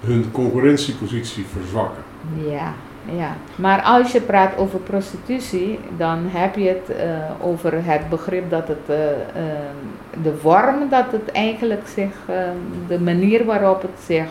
hun 0.00 0.30
concurrentiepositie 0.32 1.44
verzwakken. 1.52 2.02
Ja, 2.48 2.72
ja. 3.16 3.36
Maar 3.56 3.82
als 3.82 4.12
je 4.12 4.20
praat 4.20 4.56
over 4.56 4.78
prostitutie, 4.78 5.78
dan 5.96 6.18
heb 6.28 6.56
je 6.56 6.68
het 6.68 6.96
eh, 6.96 7.46
over 7.46 7.84
het 7.84 8.08
begrip 8.08 8.50
dat 8.50 8.68
het, 8.68 8.86
eh, 8.86 9.10
ehm, 9.10 10.22
de 10.22 10.34
vorm 10.40 10.88
dat 10.90 11.12
het 11.12 11.32
eigenlijk 11.32 11.88
zich, 11.88 12.12
ehm, 12.28 12.56
de 12.88 13.00
manier 13.00 13.44
waarop 13.44 13.82
het 13.82 14.00
zich 14.04 14.28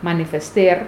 manifesteert, 0.00 0.86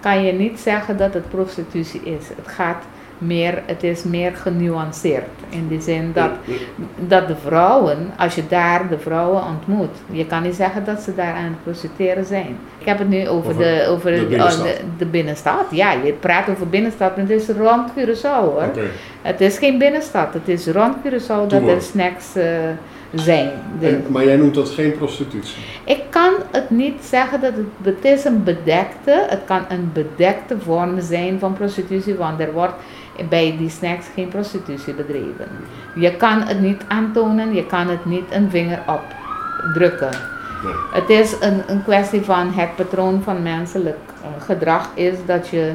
kan 0.00 0.24
je 0.24 0.32
niet 0.32 0.60
zeggen 0.60 0.96
dat 0.96 1.14
het 1.14 1.28
prostitutie 1.28 2.00
is. 2.04 2.28
Het 2.28 2.48
gaat 2.48 2.82
meer, 3.18 3.62
het 3.66 3.82
is 3.82 4.02
meer 4.04 4.32
genuanceerd. 4.36 5.28
In 5.48 5.68
die 5.68 5.80
zin 5.80 6.10
dat, 6.14 6.30
dat 6.96 7.28
de 7.28 7.36
vrouwen, 7.46 8.10
als 8.18 8.34
je 8.34 8.42
daar 8.48 8.88
de 8.88 8.98
vrouwen 8.98 9.42
ontmoet, 9.44 9.96
je 10.10 10.26
kan 10.26 10.42
niet 10.42 10.54
zeggen 10.54 10.84
dat 10.84 11.00
ze 11.00 11.14
daar 11.14 11.34
aan 11.34 11.44
het 11.44 11.62
prostitueren 11.62 12.24
zijn. 12.24 12.56
Ik 12.78 12.86
heb 12.86 12.98
het 12.98 13.08
nu 13.08 13.28
over, 13.28 13.50
Over 13.50 13.62
de, 13.62 13.86
over 13.88 14.10
de 14.10 14.18
de, 14.18 14.26
binnenstad. 14.26 14.64
de, 14.64 14.76
de 14.98 15.06
binnenstad. 15.06 15.64
Ja, 15.70 15.92
je 15.92 16.12
praat 16.12 16.48
over 16.48 16.68
binnenstad, 16.68 17.16
maar 17.16 17.26
het 17.26 17.40
is 17.42 17.48
rond 17.56 17.90
Curaçao 17.90 18.44
hoor. 18.44 18.70
Het 19.22 19.40
is 19.40 19.58
geen 19.58 19.78
binnenstad, 19.78 20.34
het 20.34 20.48
is 20.48 20.66
rond 20.66 20.96
Curaçao 20.96 21.46
dat 21.48 21.62
er 21.68 21.82
snacks 21.82 22.34
eh, 22.36 22.44
zijn. 23.14 23.50
En- 23.80 24.04
Maar 24.08 24.24
jij 24.24 24.36
noemt 24.36 24.54
dat 24.54 24.68
geen 24.68 24.92
prostitutie. 24.96 25.62
ik 25.84 26.02
kan 26.10 26.32
het 26.50 26.70
niet 26.70 27.04
zeggen 27.04 27.40
dat 27.40 27.52
het, 27.54 27.94
het 27.94 28.04
is 28.04 28.24
een 28.24 28.44
bedekte, 28.44 29.26
het 29.28 29.40
kan 29.44 29.64
een 29.68 29.90
bedekte 29.92 30.56
vorm 30.60 31.00
zijn 31.00 31.38
van 31.38 31.52
prostitutie, 31.52 32.14
want 32.14 32.40
er 32.40 32.52
wordt 32.52 32.74
bij 33.28 33.54
die 33.58 33.70
snacks 33.70 34.06
geen 34.14 34.28
prostitutie 34.28 34.94
bedreven. 34.94 35.46
Je 35.94 36.16
kan 36.16 36.42
het 36.42 36.60
niet 36.60 36.82
aantonen, 36.88 37.54
je 37.54 37.66
kan 37.66 37.88
het 37.88 38.04
niet 38.04 38.24
een 38.30 38.50
vinger 38.50 38.82
opdrukken. 38.86 40.10
Nee. 40.64 40.72
Het 40.90 41.10
is 41.10 41.34
een, 41.40 41.62
een 41.66 41.82
kwestie 41.84 42.22
van 42.22 42.52
het 42.52 42.76
patroon 42.76 43.22
van 43.22 43.42
menselijk 43.42 43.98
eh, 44.22 44.44
gedrag 44.44 44.88
is 44.94 45.14
dat 45.26 45.48
je 45.48 45.72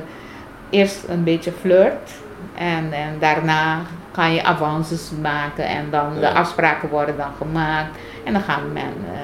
eerst 0.69 1.03
een 1.07 1.23
beetje 1.23 1.51
flirt 1.61 2.11
en, 2.57 2.91
en 2.91 3.15
daarna 3.19 3.79
kan 4.15 4.33
je 4.33 4.43
avances 4.43 5.11
maken 5.21 5.65
en 5.65 5.85
dan 5.89 6.19
de 6.19 6.33
afspraken 6.33 6.89
worden 6.89 7.17
dan 7.17 7.31
gemaakt 7.37 7.97
en 8.23 8.33
dan 8.33 8.41
gaan 8.41 8.73
men, 8.73 8.93
eh, 9.13 9.19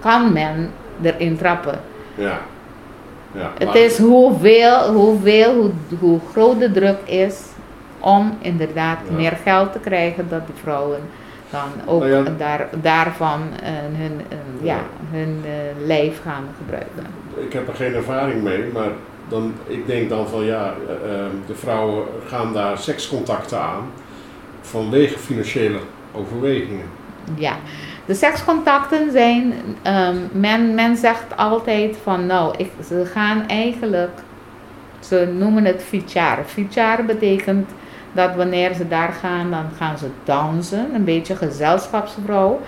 kan 0.00 0.32
men 0.32 0.70
erin 1.02 1.36
trappen. 1.36 1.80
Ja. 2.14 2.38
ja. 3.32 3.50
Het 3.58 3.74
is 3.74 3.98
hoeveel, 3.98 4.92
hoeveel 4.92 5.54
hoe, 5.54 5.70
hoe 5.98 6.20
groot 6.30 6.58
de 6.58 6.70
druk 6.72 6.98
is 7.04 7.40
om 8.00 8.36
inderdaad 8.40 8.98
Ja. 9.08 9.14
meer 9.14 9.38
geld 9.42 9.72
te 9.72 9.78
krijgen 9.78 10.28
dat 10.28 10.46
die 10.46 10.56
vrouwen 10.62 11.00
dan 11.50 11.70
ook 11.86 12.00
Nou 12.00 12.24
ja. 12.24 12.30
daar, 12.38 12.68
daarvan 12.82 13.40
eh, 13.62 13.70
hun, 13.72 14.20
eh, 14.28 14.66
ja, 14.66 14.78
hun 15.10 15.44
lijf 15.86 16.22
gaan 16.22 16.44
gebruiken. 16.58 17.06
Ik 17.36 17.52
heb 17.52 17.68
er 17.68 17.74
geen 17.74 17.94
ervaring 17.94 18.42
mee, 18.42 18.64
maar 18.72 18.90
dan, 19.32 19.54
ik 19.66 19.86
denk 19.86 20.08
dan 20.08 20.28
van 20.28 20.44
ja, 20.44 20.74
eh, 20.88 21.14
eh, 21.14 21.26
de 21.46 21.54
vrouwen 21.54 22.04
gaan 22.26 22.52
daar 22.52 22.78
sekscontacten 22.78 23.60
aan 23.60 23.90
vanwege 24.72 25.18
financiële 25.18 25.78
overwegingen. 26.12 26.86
Ja, 27.34 27.56
de 28.06 28.14
sekscontacten 28.14 29.10
zijn, 29.10 29.52
ehm, 29.82 30.16
men, 30.32 30.74
men 30.74 30.96
zegt 30.96 31.36
altijd 31.36 31.96
van 32.02 32.26
nou, 32.26 32.54
ik, 32.56 32.70
ze 32.86 33.04
gaan 33.12 33.48
eigenlijk, 33.48 34.18
ze 35.00 35.32
noemen 35.38 35.64
het 35.64 35.82
fichar. 35.82 36.38
Fichar 36.46 37.04
betekent 37.04 37.70
dat 38.12 38.34
wanneer 38.34 38.74
ze 38.74 38.88
daar 38.88 39.12
gaan, 39.12 39.50
dan 39.50 39.64
gaan 39.76 39.98
ze 39.98 40.06
dansen, 40.24 40.94
een 40.94 41.04
beetje 41.04 41.36
gezelschapsvrouw, 41.36 42.60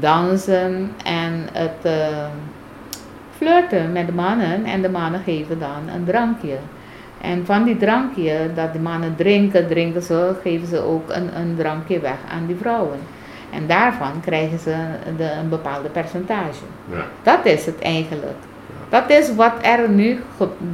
dansen 0.00 0.92
en 1.04 1.48
het 1.52 1.82
ehm, 1.82 2.30
flirten 3.36 3.92
met 3.92 4.06
de 4.06 4.12
mannen 4.12 4.64
en 4.64 4.82
de 4.82 4.88
mannen 4.88 5.20
geven 5.24 5.58
dan 5.58 5.94
een 5.94 6.04
drankje. 6.04 6.56
En 7.20 7.46
van 7.46 7.64
die 7.64 7.76
drankje 7.76 8.50
dat 8.54 8.72
de 8.72 8.78
mannen 8.78 9.14
drinken, 9.16 9.68
drinken 9.68 10.02
ze, 10.02 10.34
geven 10.42 10.66
ze 10.66 10.80
ook 10.80 11.10
een, 11.10 11.36
een 11.36 11.54
drankje 11.56 12.00
weg 12.00 12.18
aan 12.30 12.46
die 12.46 12.56
vrouwen. 12.56 12.98
En 13.50 13.66
daarvan 13.66 14.20
krijgen 14.20 14.58
ze 14.58 14.76
de, 15.16 15.30
een 15.30 15.48
bepaalde 15.48 15.88
percentage. 15.88 16.64
Ja. 16.90 17.04
Dat 17.22 17.44
is 17.44 17.66
het 17.66 17.80
eigenlijk. 17.80 18.36
Dat 18.88 19.10
is 19.10 19.34
wat 19.34 19.52
er 19.62 19.88
nu 19.88 20.20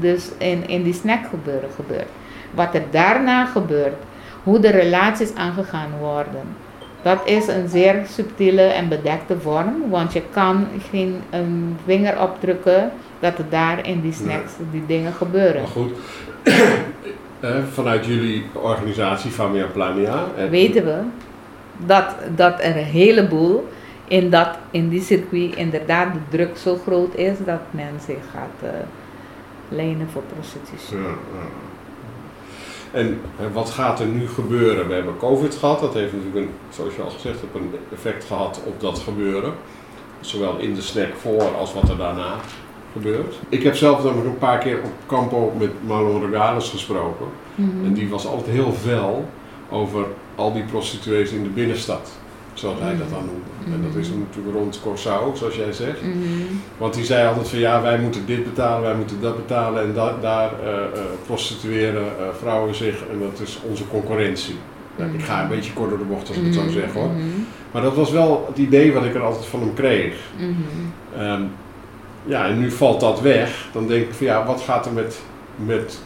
dus 0.00 0.30
in, 0.38 0.68
in 0.68 0.82
die 0.82 0.94
snack 0.94 1.26
gebeuren 1.30 1.70
gebeurt. 1.75 2.08
Wat 2.50 2.75
er 2.75 2.82
daarna 2.90 3.44
gebeurt, 3.44 3.94
hoe 4.42 4.58
de 4.58 4.70
relaties 4.70 5.34
aangegaan 5.34 5.90
worden. 6.00 6.56
Dat 7.02 7.20
is 7.25 7.46
een 7.46 7.68
zeer 7.68 8.02
subtiele 8.06 8.62
en 8.62 8.88
bedekte 8.88 9.40
vorm, 9.40 9.75
want 9.90 10.12
je 10.12 10.22
kan 10.30 10.66
geen 10.90 11.22
een 11.30 11.76
vinger 11.84 12.20
opdrukken 12.20 12.90
dat 13.23 13.38
er 13.38 13.45
daar 13.49 13.87
in 13.87 14.00
die 14.00 14.12
snacks 14.12 14.52
die 14.71 14.87
dingen 14.87 15.12
gebeuren. 15.12 15.62
Maar 15.62 15.71
goed, 15.71 15.93
vanuit 17.79 18.07
jullie 18.07 18.45
organisatie 18.52 19.31
Famia 19.31 19.67
Plania. 19.67 20.25
en- 20.37 20.50
weten 20.50 20.85
we 20.85 20.99
dat, 21.87 22.14
dat 22.37 22.61
er 22.61 22.76
een 22.76 22.85
heleboel 22.85 23.69
in, 24.09 24.31
dat, 24.31 24.49
in 24.71 24.88
die 24.88 25.02
circuit 25.02 25.57
inderdaad 25.57 26.12
de 26.12 26.19
druk 26.29 26.57
zo 26.57 26.76
groot 26.87 27.14
is 27.14 27.37
dat 27.45 27.61
men 27.71 27.93
zich 28.07 28.23
gaat 28.33 28.71
eh, 28.73 28.79
lenen 29.69 30.09
voor 30.12 30.23
prostitutie. 30.35 30.97
Ja, 30.97 31.02
ja. 31.02 31.47
En 33.00 33.21
wat 33.52 33.71
gaat 33.71 34.00
er 34.00 34.07
nu 34.07 34.29
gebeuren? 34.29 34.88
We 34.88 34.95
hebben 34.95 35.17
COVID 35.19 35.55
gehad, 35.55 35.81
dat 35.81 35.95
heeft 35.95 36.12
natuurlijk, 36.12 36.37
een, 36.47 36.50
zoals 36.71 36.95
je 36.95 37.02
al 37.02 37.11
gezegd 37.11 37.41
hebt, 37.41 37.55
een 37.55 37.75
effect 37.93 38.25
gehad 38.25 38.61
op 38.67 38.81
dat 38.81 38.99
gebeuren. 38.99 39.52
Zowel 40.21 40.59
in 40.59 40.75
de 40.75 40.81
snack 40.83 41.14
voor 41.21 41.55
als 41.57 41.75
wat 41.75 41.88
er 41.88 41.97
daarna 41.97 42.35
gebeurt. 42.92 43.34
Ik 43.49 43.62
heb 43.62 43.75
zelf 43.76 44.04
namelijk 44.04 44.26
een 44.28 44.38
paar 44.38 44.58
keer 44.58 44.76
op 44.84 44.90
Campo 45.06 45.52
met 45.58 45.70
Marlon 45.87 46.30
Regales 46.30 46.68
gesproken. 46.68 47.26
Mhm. 47.54 47.84
En 47.84 47.92
die 47.92 48.08
was 48.08 48.26
altijd 48.26 48.50
heel 48.50 48.72
fel 48.72 49.28
over 49.70 50.04
al 50.34 50.52
die 50.52 50.62
prostituees 50.64 51.30
in 51.30 51.42
de 51.42 51.49
binnenstad. 51.49 52.12
Zoals 52.54 52.80
hij 52.80 52.96
dat 52.96 53.11
dan 53.11 53.18
noemde. 53.25 53.76
En 53.76 53.82
dat 53.92 54.00
is 54.02 54.08
dan 54.08 54.18
natuurlijk 54.18 54.56
rond 54.56 54.80
Corsau, 54.82 55.37
zoals 55.37 55.56
jij 55.56 55.72
zegt. 55.72 56.02
Mhm. 56.02 56.16
Want 56.78 56.94
die 56.94 57.04
zei 57.04 57.28
altijd 57.28 57.49
van 57.49 57.58
ja, 57.58 57.82
wij 57.82 57.99
moeten 57.99 58.26
dit 58.26 58.44
betalen, 58.44 58.82
wij 58.82 58.94
moeten 58.94 59.20
dat 59.20 59.37
betalen 59.37 59.82
en 59.82 59.92
da- 59.94 60.16
daar 60.20 60.50
eh, 60.62 60.72
eh, 60.75 60.84
prostitueren 61.26 62.02
eh, 62.02 62.25
vrouwen 62.38 62.75
zich 62.75 63.02
en 63.11 63.18
dat 63.20 63.40
is 63.40 63.58
onze 63.68 63.88
concurrentie. 63.88 64.54
Ja, 64.96 65.04
ik 65.04 65.22
ga 65.22 65.42
een 65.42 65.49
beetje 65.49 65.72
kort 65.72 65.88
door 65.88 65.99
de 65.99 66.04
bocht 66.04 66.28
als 66.28 66.37
ik 66.37 66.44
het 66.44 66.54
zo 66.54 66.68
zeg 66.68 66.92
hoor. 66.92 67.06
Mhm. 67.08 67.20
Maar 67.72 67.82
dat 67.82 67.94
was 67.94 68.11
wel 68.11 68.44
het 68.49 68.58
idee 68.58 68.92
wat 68.92 69.04
ik 69.04 69.14
er 69.14 69.22
altijd 69.22 69.44
van 69.46 69.61
hem 69.61 69.75
kreeg. 69.75 70.14
Mhm. 70.37 70.50
Ja, 72.25 72.47
en 72.47 72.59
nu 72.59 72.71
valt 72.71 73.00
dat 73.00 73.21
weg. 73.21 73.69
Dan 73.73 73.87
denk 73.87 74.02
ik 74.02 74.14
van 74.14 74.26
ja, 74.26 74.47
wat 74.47 74.61
gaat 74.61 74.87
er 74.87 74.93
met, 74.93 75.21
met 75.57 76.00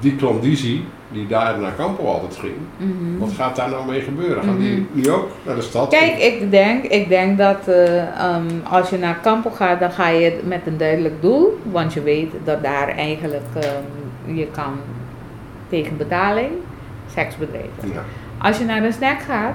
die 0.00 0.16
klandizie 0.16 0.84
die 1.08 1.26
daar 1.26 1.58
naar 1.58 1.76
Campo 1.76 2.04
altijd 2.04 2.36
ging? 2.36 2.54
Mhm. 2.76 3.18
Wat 3.18 3.32
gaat 3.32 3.56
daar 3.56 3.70
nou 3.70 3.86
mee 3.86 4.00
gebeuren? 4.00 4.42
Gaan 4.42 4.58
die 4.58 4.86
nu 4.92 5.10
ook 5.10 5.30
naar 5.42 5.54
de 5.54 5.62
stad? 5.62 5.88
Kijk, 5.88 6.18
ik 6.18 6.50
denk, 6.50 6.84
ik 6.84 7.08
denk 7.08 7.38
dat 7.38 7.68
eh, 7.68 7.98
ehm, 7.98 8.46
als 8.70 8.90
je 8.90 8.98
naar 8.98 9.20
Campo 9.22 9.50
gaat, 9.50 9.80
dan 9.80 9.90
ga 9.90 10.08
je 10.08 10.40
met 10.44 10.60
een 10.66 10.78
duidelijk 10.78 11.22
doel. 11.22 11.58
Want 11.62 11.92
je 11.92 12.02
weet 12.02 12.32
dat 12.44 12.62
daar 12.62 12.88
eigenlijk 12.88 13.46
ehm, 13.54 14.34
je 14.36 14.46
kan 14.46 14.72
tegen 15.68 15.96
betaling 15.96 16.50
seks 17.14 17.36
bedrijven. 17.36 17.92
Ja. 17.92 18.04
Als 18.38 18.58
je 18.58 18.64
naar 18.64 18.84
een 18.84 18.92
snack 18.92 19.20
gaat, 19.20 19.54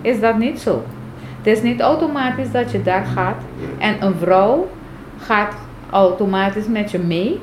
is 0.00 0.20
dat 0.20 0.38
niet 0.38 0.60
zo. 0.60 0.84
Het 1.36 1.46
is 1.56 1.62
niet 1.62 1.80
automatisch 1.80 2.50
dat 2.50 2.70
je 2.70 2.82
daar 2.82 3.04
gaat 3.04 3.42
en 3.78 4.02
een 4.04 4.14
vrouw 4.14 4.68
gaat 5.22 5.54
automatisch 5.90 6.66
met 6.66 6.90
je 6.90 6.98
mee. 6.98 7.40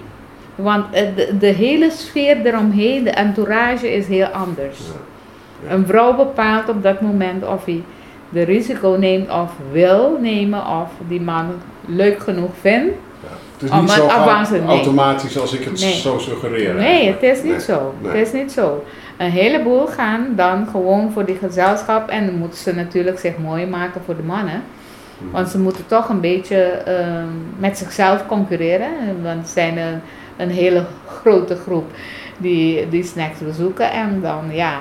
Want 0.55 0.86
eh, 0.93 1.03
de, 1.15 1.38
de 1.38 1.48
hele 1.48 1.91
sfeer 1.91 2.45
eromheen, 2.45 3.03
de 3.03 3.09
entourage 3.09 3.93
is 3.93 4.07
heel 4.07 4.25
anders. 4.25 4.77
Ja. 4.77 5.74
Een 5.74 5.86
vrouw 5.86 6.15
bepaalt 6.15 6.69
op 6.69 6.83
dat 6.83 7.01
moment 7.01 7.45
of 7.45 7.65
hij 7.65 7.83
de 8.29 8.41
risico 8.43 8.95
neemt 9.00 9.29
of 9.31 9.51
wil 9.71 10.17
nemen 10.21 10.67
of 10.67 10.89
die 11.07 11.21
man 11.21 11.45
leuk 11.86 12.19
genoeg 12.19 12.51
vindt. 12.62 12.95
Ja. 13.21 13.29
Het 13.57 13.69
is 13.71 13.79
niet 13.79 13.89
zo 13.89 14.55
nee. 14.57 14.67
automatisch 14.67 15.39
als 15.39 15.53
ik 15.53 15.63
het 15.63 15.79
Nee. 15.79 15.93
zo 15.93 16.17
suggereer. 16.17 16.74
Nee, 16.74 17.07
het 17.07 17.24
is 17.24 17.43
niet 17.43 17.51
Nee. 17.51 17.62
zo. 17.62 17.93
Nee. 18.01 18.12
Het 18.12 18.27
is 18.27 18.33
niet 18.33 18.51
zo. 18.51 18.83
Een 19.17 19.31
heleboel 19.31 19.88
gaan 19.88 20.27
dan 20.36 20.67
gewoon 20.71 21.12
voor 21.12 21.25
die 21.25 21.38
gezelschap 21.38 22.09
en 22.09 22.25
dan 22.25 22.36
moeten 22.36 22.59
ze 22.59 22.75
natuurlijk 22.75 23.19
zich 23.19 23.38
mooi 23.38 23.65
maken 23.65 24.01
voor 24.05 24.15
de 24.15 24.24
mannen. 24.24 24.63
Mhm. 25.20 25.32
Want 25.32 25.50
ze 25.50 25.60
moeten 25.60 25.86
toch 25.88 26.10
een 26.10 26.22
beetje 26.22 26.62
ehm, 26.64 27.28
met 27.58 27.78
zichzelf 27.78 28.26
concurreren. 28.26 28.90
Want 29.24 29.48
ze 29.48 29.54
zijn 29.54 29.78
een, 29.78 30.02
een 30.38 30.50
hele 30.50 30.86
grote 31.08 31.56
groep 31.56 31.92
die 32.38 32.90
die 32.90 33.04
snacks 33.04 33.40
bezoeken. 33.40 33.92
En 33.92 34.22
dan 34.22 34.44
ja, 34.52 34.80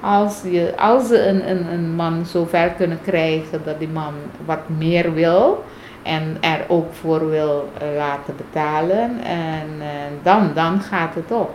als, 0.00 0.42
je, 0.50 0.72
als 0.76 1.06
ze 1.08 1.26
een, 1.26 1.50
een, 1.50 1.66
een 1.72 1.94
man 1.94 2.26
zo 2.26 2.44
ver 2.44 2.68
kunnen 2.70 2.98
krijgen 3.04 3.60
dat 3.64 3.78
die 3.78 3.88
man 3.88 4.12
wat 4.44 4.68
meer 4.78 5.14
wil. 5.14 5.64
en 6.02 6.36
er 6.40 6.60
ook 6.68 6.92
voor 6.92 7.30
wil 7.30 7.68
eh, 7.78 7.86
laten 7.96 8.34
betalen, 8.36 9.10
en 9.24 9.68
eh, 9.80 9.86
dan, 10.22 10.50
dan 10.54 10.80
gaat 10.80 11.14
het 11.14 11.32
op. 11.32 11.50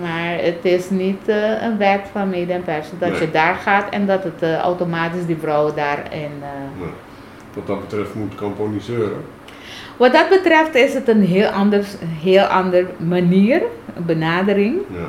Maar 0.00 0.38
het 0.40 0.64
is 0.64 0.90
niet 0.90 1.28
eh, 1.28 1.62
een 1.62 1.76
wet 1.78 2.00
van 2.12 2.28
mede 2.30 2.52
en 2.52 2.62
persen 2.62 2.98
dat 2.98 3.10
Nee. 3.10 3.20
je 3.20 3.30
daar 3.30 3.54
gaat 3.54 3.88
en 3.88 4.06
dat 4.06 4.24
het 4.24 4.42
automatisch 4.62 5.26
die 5.26 5.36
vrouw 5.36 5.74
daarin. 5.74 6.30
Nee. 6.40 6.88
Wat 7.58 7.66
dat 7.66 7.80
betreft 7.88 8.14
moet 8.14 8.34
Campo 8.34 8.66
niet 8.66 8.82
zeuren. 8.82 9.20
Wat 9.96 10.12
dat 10.12 10.28
betreft 10.28 10.74
is 10.74 10.94
het 10.94 11.08
een 11.08 11.22
heel 11.22 11.48
ander, 11.48 11.78
een 11.78 12.08
heel 12.08 12.44
ander 12.44 12.86
manier, 12.96 13.62
een 13.96 14.04
benadering. 14.04 14.74
Ja. 14.92 15.06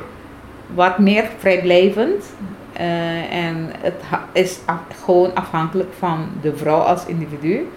wat 0.74 0.98
meer 0.98 1.24
vrijblijvend. 1.38 2.24
Eh, 2.72 3.34
en 3.46 3.70
het 3.80 3.94
is 4.32 4.58
af- 4.64 5.02
gewoon 5.04 5.34
afhankelijk 5.34 5.88
van 5.98 6.28
de 6.42 6.56
vrouw 6.56 6.78
als 6.78 7.06
individu. 7.06 7.68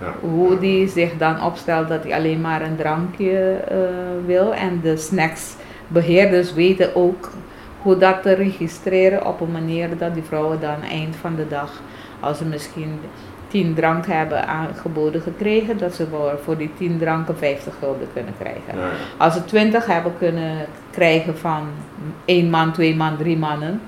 Ja. 0.00 0.14
Hoe 0.20 0.58
die 0.58 0.88
zich 0.88 1.10
dan 1.18 1.42
opstelt 1.44 1.88
dat 1.88 2.02
hij 2.02 2.14
alleen 2.14 2.40
maar 2.40 2.62
een 2.62 2.76
drankje 2.76 3.38
eh, 3.68 3.76
wil. 4.26 4.54
En 4.54 4.80
de 4.82 4.96
snacksbeheerders 4.96 6.54
weten 6.54 6.94
ook 6.96 7.30
hoe 7.82 7.98
dat 7.98 8.22
te 8.22 8.32
registreren 8.32 9.26
op 9.26 9.40
een 9.40 9.52
manier 9.52 9.88
dat 9.98 10.14
die 10.14 10.22
vrouwen 10.22 10.60
dan 10.60 10.82
eind 10.90 11.16
van 11.16 11.34
de 11.36 11.48
dag, 11.48 11.80
als 12.20 12.38
ze 12.38 12.44
misschien 12.44 12.98
10 13.52 13.74
drank 13.74 14.06
hebben 14.06 14.46
aangeboden 14.46 15.20
gekregen, 15.20 15.78
dat 15.78 15.94
ze 15.94 16.06
voor, 16.06 16.38
voor 16.44 16.56
die 16.56 16.70
10 16.78 16.98
dranken 16.98 17.36
50 17.36 17.74
gulden 17.78 18.08
kunnen 18.12 18.34
krijgen. 18.38 18.76
Ja. 18.76 18.88
Als 19.16 19.34
ze 19.34 19.44
20 19.44 19.86
hebben 19.86 20.12
kunnen 20.18 20.66
krijgen 20.90 21.38
van 21.38 21.66
één 22.24 22.50
man, 22.50 22.72
twee 22.72 22.96
man, 22.96 23.16
drie 23.16 23.38
mannen. 23.38 23.80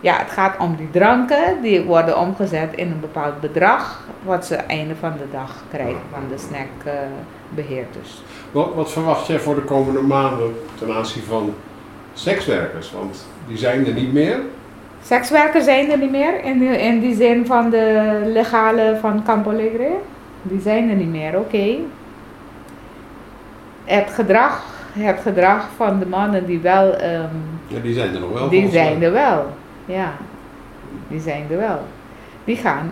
Ja, 0.00 0.16
het 0.16 0.30
gaat 0.30 0.58
om 0.58 0.76
die 0.76 0.90
dranken. 0.90 1.62
Die 1.62 1.82
worden 1.82 2.18
omgezet 2.18 2.74
in 2.74 2.90
een 2.90 3.00
bepaald 3.00 3.40
bedrag. 3.40 4.00
Wat 4.22 4.46
ze 4.46 4.54
einde 4.54 4.94
van 4.96 5.12
de 5.12 5.30
dag 5.32 5.62
krijgen 5.70 6.00
van 6.10 6.22
de 6.28 6.38
snackbeheerders. 6.38 8.22
Wat, 8.50 8.74
wat 8.74 8.92
verwacht 8.92 9.26
jij 9.26 9.38
voor 9.38 9.54
de 9.54 9.64
komende 9.64 10.00
maanden 10.00 10.54
ten 10.78 10.94
aanzien 10.94 11.22
van 11.22 11.54
sekswerkers? 12.14 12.92
Want 12.92 13.26
die 13.46 13.58
zijn 13.58 13.86
er 13.86 13.92
niet 13.92 14.12
meer. 14.12 14.40
Sekswerkers 15.02 15.64
zijn 15.64 15.90
er 15.90 15.98
niet 15.98 16.10
meer 16.10 16.44
in, 16.44 16.58
die- 16.58 16.78
in 16.80 17.00
die 17.00 17.14
zin 17.14 17.46
van 17.46 17.70
de 17.70 18.20
legale 18.26 18.96
van 19.00 19.22
Campo 19.24 19.50
Alegre. 19.50 19.90
Die 20.42 20.60
zijn 20.60 20.90
er 20.90 20.96
niet 20.96 21.10
meer, 21.10 21.38
oké. 21.38 21.74
Het 23.84 24.10
gedrag, 24.10 24.64
het 24.92 25.20
gedrag 25.20 25.68
van 25.76 25.98
de 25.98 26.06
mannen 26.06 26.46
die 26.46 26.58
wel 26.60 26.94
ehm, 26.96 27.28
Ja, 27.66 27.78
die 27.82 27.94
zijn 27.94 28.14
er 28.14 28.20
nog 28.20 28.32
wel. 28.32 28.48
Die 28.48 28.70
zijn 28.70 28.98
mij. 28.98 29.06
er 29.06 29.12
wel, 29.12 29.46
ja. 29.84 30.12
Die 31.08 31.20
zijn 31.20 31.46
er 31.50 31.56
wel. 31.56 31.78
Die 32.44 32.56
gaan 32.56 32.90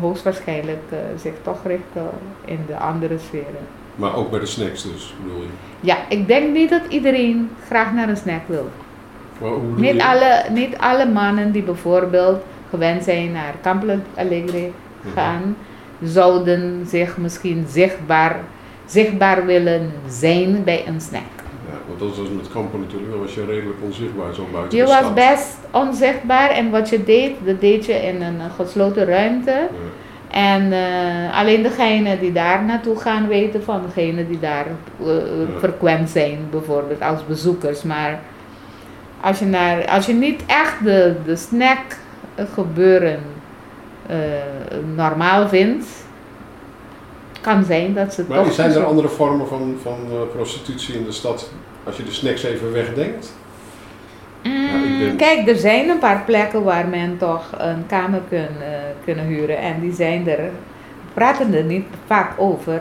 hoogstwaarschijnlijk 0.00 0.82
eh, 0.90 0.98
zich 1.16 1.32
toch 1.42 1.58
richten 1.64 2.10
in 2.44 2.58
de 2.66 2.76
andere 2.76 3.18
sferen. 3.18 3.66
Maar 3.96 4.14
ook 4.16 4.30
bij 4.30 4.40
de 4.40 4.46
snacks 4.46 4.82
dus, 4.82 5.14
bedoel 5.22 5.40
je? 5.42 5.48
Ja, 5.80 5.96
ik 6.08 6.26
denk 6.26 6.52
niet 6.52 6.70
dat 6.70 6.82
iedereen 6.88 7.50
graag 7.66 7.92
naar 7.92 8.08
een 8.08 8.16
snack 8.16 8.42
wil. 8.46 8.68
Niet 9.76 10.00
alle, 10.00 10.44
niet 10.52 10.76
alle 10.78 11.06
mannen 11.06 11.52
die 11.52 11.62
bijvoorbeeld 11.62 12.42
gewend 12.70 13.04
zijn 13.04 13.32
naar 13.32 13.54
Campo 13.62 13.86
Alegre 14.16 14.70
Mhm. 15.02 15.14
gaan, 15.14 15.56
zouden 16.02 16.86
zich 16.86 17.16
misschien 17.16 17.64
zichtbaar, 17.68 18.36
zichtbaar 18.86 19.46
willen 19.46 19.92
zijn 20.08 20.64
bij 20.64 20.84
een 20.86 21.00
snack. 21.00 21.22
Ja, 21.70 21.76
want 21.88 22.00
dat 22.00 22.16
was 22.16 22.28
met 22.36 22.48
kampen 22.52 22.80
natuurlijk, 22.80 23.10
dan 23.10 23.20
was 23.20 23.34
je 23.34 23.44
redelijk 23.44 23.78
onzichtbaar 23.84 24.34
zo 24.34 24.46
buiten 24.52 24.78
Je 24.78 24.84
was 24.84 25.12
best 25.14 25.56
onzichtbaar 25.70 26.50
en 26.50 26.70
wat 26.70 26.88
je 26.88 27.04
deed, 27.04 27.32
dat 27.44 27.60
deed 27.60 27.86
je 27.86 27.92
in 27.92 28.22
een 28.22 28.40
gesloten 28.56 29.04
ruimte. 29.04 29.50
Ja. 29.50 29.66
En 30.30 30.72
eh, 30.72 31.38
alleen 31.38 31.62
degenen 31.62 32.20
die 32.20 32.32
daar 32.32 32.64
naartoe 32.64 32.96
gaan 32.96 33.28
weten 33.28 33.62
van 33.62 33.82
degenen 33.82 34.28
die 34.28 34.38
daar 34.38 34.66
eh, 35.00 35.12
frequent 35.58 36.10
zijn, 36.10 36.38
bijvoorbeeld 36.50 37.02
als 37.02 37.26
bezoekers. 37.26 37.82
Maar 37.82 38.20
als 39.20 39.38
je, 39.38 39.44
naar, 39.44 39.86
als 39.88 40.06
je 40.06 40.12
niet 40.12 40.42
echt 40.46 40.84
de, 40.84 41.14
de 41.24 41.36
snack 41.36 41.78
gebeuren 42.54 43.18
eh, 44.06 44.16
normaal 44.94 45.48
vindt, 45.48 45.86
kan 47.40 47.64
zijn 47.64 47.94
dat 47.94 48.14
ze 48.14 48.24
Maar 48.28 48.44
toch... 48.44 48.52
zijn 48.52 48.72
er 48.72 48.84
andere 48.84 49.08
vormen 49.08 49.48
van, 49.48 49.76
van 49.82 49.98
eh, 50.10 50.16
prostitutie 50.34 50.94
in 50.94 51.04
de 51.04 51.12
stad 51.12 51.50
als 51.84 51.96
je 51.96 52.02
de 52.04 52.10
snacks 52.12 52.42
even 52.42 52.72
wegdenkt? 52.72 53.32
Ben- 54.42 54.52
Mm, 54.52 55.16
Kijk, 55.16 55.48
er 55.48 55.56
zijn 55.56 55.88
een 55.88 55.98
paar 55.98 56.22
plekken 56.26 56.62
waar 56.62 56.88
men 56.88 57.16
toch 57.18 57.44
een 57.58 57.86
kamer 57.86 58.20
kun, 58.28 58.38
eh, 58.38 58.68
kunnen 59.04 59.24
huren. 59.24 59.58
En 59.58 59.80
die 59.80 59.92
zijn 59.92 60.28
er, 60.28 60.36
we 60.36 60.50
praten 61.14 61.54
er 61.54 61.62
niet 61.64 61.84
vaak 62.06 62.32
over. 62.36 62.80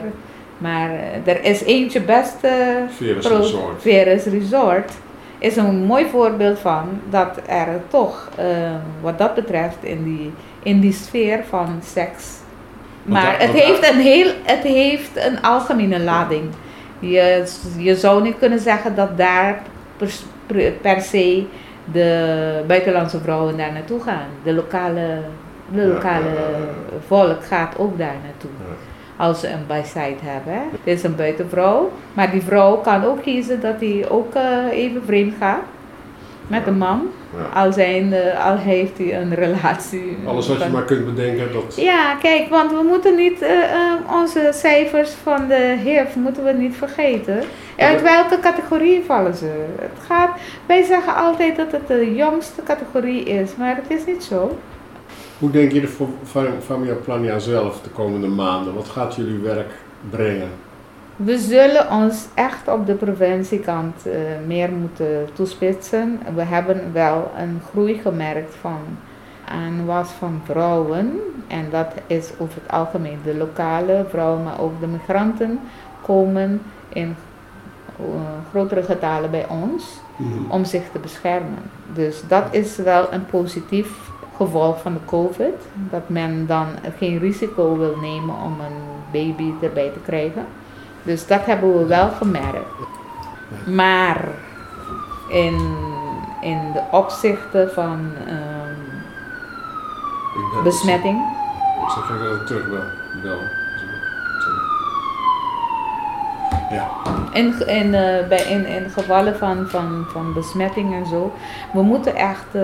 Maar 0.57 0.89
er 1.25 1.43
is 1.43 1.63
eentje 1.63 2.01
best... 2.01 2.35
Resort. 2.99 3.81
Veres 3.81 4.23
Resort 4.25 4.91
is 5.39 5.55
een 5.55 5.75
mooi 5.85 6.05
voorbeeld 6.05 6.59
van 6.59 7.01
dat 7.09 7.39
er 7.47 7.81
toch, 7.87 8.29
eh, 8.35 8.45
wat 9.01 9.17
dat 9.17 9.35
betreft, 9.35 9.77
in 9.81 10.03
die, 10.03 10.33
in 10.63 10.79
die 10.79 10.93
sfeer 10.93 11.43
van 11.49 11.79
seks. 11.83 12.37
Maar 13.03 13.39
het 13.39 13.49
heeft, 13.49 13.91
een 13.91 13.99
heel, 13.99 14.31
het 14.43 14.63
heeft 14.63 15.25
een 15.25 15.41
algemene 15.41 15.99
lading. 15.99 16.43
Je, 16.99 17.43
je 17.77 17.95
zou 17.95 18.23
niet 18.23 18.37
kunnen 18.39 18.59
zeggen 18.59 18.95
dat 18.95 19.17
daar 19.17 19.61
per, 19.97 20.11
per- 20.45 20.71
per 20.71 21.01
se 21.01 21.45
de 21.91 22.63
buitenlandse 22.67 23.19
vrouwen 23.19 23.57
daar 23.57 23.71
naartoe 23.73 24.01
gaan. 24.01 24.27
De 24.43 24.53
lokale, 24.53 25.17
de 25.73 25.85
lokale 25.85 26.29
ja, 26.29 26.33
ja, 26.33 26.57
ja. 26.57 26.97
volk 27.07 27.45
gaat 27.45 27.77
ook 27.77 27.97
daar 27.97 28.15
naartoe. 28.23 28.49
Als 29.19 29.39
ze 29.39 29.47
een 29.47 29.67
bijside 29.67 30.21
hebben. 30.23 30.53
Hè. 30.53 30.59
Het 30.59 30.79
is 30.83 31.03
een 31.03 31.15
buitenvrouw, 31.15 31.91
maar 32.13 32.31
die 32.31 32.41
vrouw 32.41 32.75
kan 32.77 33.03
ook 33.03 33.21
kiezen 33.21 33.61
dat 33.61 33.75
hij 33.79 34.05
ook 34.09 34.33
eh, 34.33 34.65
even 34.71 35.01
vreemd 35.05 35.33
gaat 35.39 35.63
met 36.47 36.67
een 36.67 36.77
man. 36.77 37.07
Ja. 37.37 37.61
Al, 37.61 37.73
zijn, 37.73 38.13
al 38.45 38.57
heeft 38.57 38.97
hij 38.97 39.21
een 39.21 39.35
relatie. 39.35 40.17
Alles 40.25 40.47
wat 40.47 40.63
je 40.63 40.69
maar 40.69 40.83
kunt 40.83 41.05
bedenken, 41.05 41.53
dat... 41.53 41.75
Ja, 41.75 42.15
kijk, 42.15 42.49
want 42.49 42.71
we 42.71 42.83
moeten 42.87 43.15
niet 43.15 43.41
eh, 43.41 43.63
eh, 43.63 43.93
onze 44.21 44.49
cijfers 44.53 45.11
van 45.11 45.47
de 45.47 45.77
HIV 45.83 46.15
moeten 46.15 46.43
we 46.43 46.51
niet 46.51 46.75
vergeten. 46.75 47.43
Uit 47.77 48.01
welke 48.01 48.39
categorie 48.39 49.03
vallen 49.05 49.35
ze? 49.35 49.65
Het 49.79 50.05
gaat, 50.07 50.29
wij 50.65 50.83
zeggen 50.83 51.15
altijd 51.15 51.55
dat 51.55 51.71
het 51.71 51.87
de 51.87 52.15
jongste 52.15 52.63
categorie 52.63 53.23
is, 53.23 53.55
maar 53.55 53.75
het 53.75 53.99
is 53.99 54.05
niet 54.05 54.23
zo. 54.23 54.57
Hoe 55.39 55.51
denk 55.51 55.71
je 55.71 55.87
Fam- 56.23 56.59
Famia 56.61 56.93
Plania 56.93 57.39
zelf 57.39 57.81
de 57.81 57.89
komende 57.89 58.27
maanden? 58.27 58.73
Wat 58.73 58.87
gaat 58.87 59.15
jullie 59.15 59.39
werk 59.39 59.71
brengen? 60.09 60.49
We 61.15 61.37
zullen 61.37 61.91
ons 61.91 62.25
echt 62.33 62.67
op 62.67 62.85
de 62.85 62.93
preventiekant 62.93 64.05
eh, 64.05 64.19
meer 64.47 64.69
moeten 64.71 65.27
toespitsen. 65.33 66.19
We 66.35 66.41
hebben 66.43 66.93
wel 66.93 67.31
een 67.37 67.61
groei 67.69 67.93
gemerkt 67.97 68.55
van 68.55 68.79
aanwas 69.45 70.09
van 70.09 70.41
vrouwen. 70.43 71.19
En 71.47 71.65
dat 71.71 71.87
is 72.07 72.29
over 72.37 72.61
het 72.61 72.71
algemeen 72.71 73.19
de 73.23 73.35
lokale 73.35 74.05
vrouwen, 74.09 74.43
maar 74.43 74.59
ook 74.59 74.79
de 74.79 74.87
migranten 74.87 75.59
komen 76.01 76.61
in 76.89 77.15
eh, 77.99 78.05
grotere 78.49 78.83
getalen 78.83 79.31
bij 79.31 79.45
ons 79.47 79.99
om 80.47 80.65
zich 80.65 80.83
te 80.91 80.99
beschermen. 80.99 81.59
Dus 81.93 82.23
dat 82.27 82.43
is 82.51 82.75
wel 82.75 83.13
een 83.13 83.25
positief 83.25 83.87
gevolg 84.39 84.81
van 84.81 84.93
de 84.93 84.99
COVID. 85.05 85.67
Dat 85.73 86.09
men 86.09 86.47
dan 86.47 86.67
geen 86.97 87.19
risico 87.19 87.77
wil 87.77 87.95
nemen 88.01 88.35
om 88.35 88.59
een 88.59 88.81
baby 89.11 89.53
erbij 89.61 89.89
te 89.93 89.99
krijgen. 90.05 90.45
Dus 91.03 91.27
dat 91.27 91.45
hebben 91.45 91.77
we 91.77 91.85
wel 91.85 92.09
gemerkt. 92.09 92.67
Maar 93.65 94.27
in, 95.27 95.75
in 96.41 96.71
de 96.73 96.81
opzichten 96.91 97.71
van 97.71 98.11
ehm, 98.27 98.75
besmetting. 100.63 101.17
Ik 101.79 102.19
dat 102.19 102.41
ik 102.41 102.47
terug 102.47 102.69
bel. 102.69 102.83
bel. 103.21 103.39
Ja, 106.69 106.87
In, 107.33 107.67
in, 107.67 107.93
eh, 107.93 108.27
bij, 108.27 108.41
in, 108.41 108.65
in 108.65 108.89
gevallen 108.89 109.37
van, 109.37 109.67
van, 109.67 110.05
van 110.11 110.33
besmetting 110.33 110.93
en 110.93 111.05
zo. 111.05 111.33
We 111.73 111.81
moeten 111.81 112.15
echt 112.15 112.45
eh, 112.51 112.61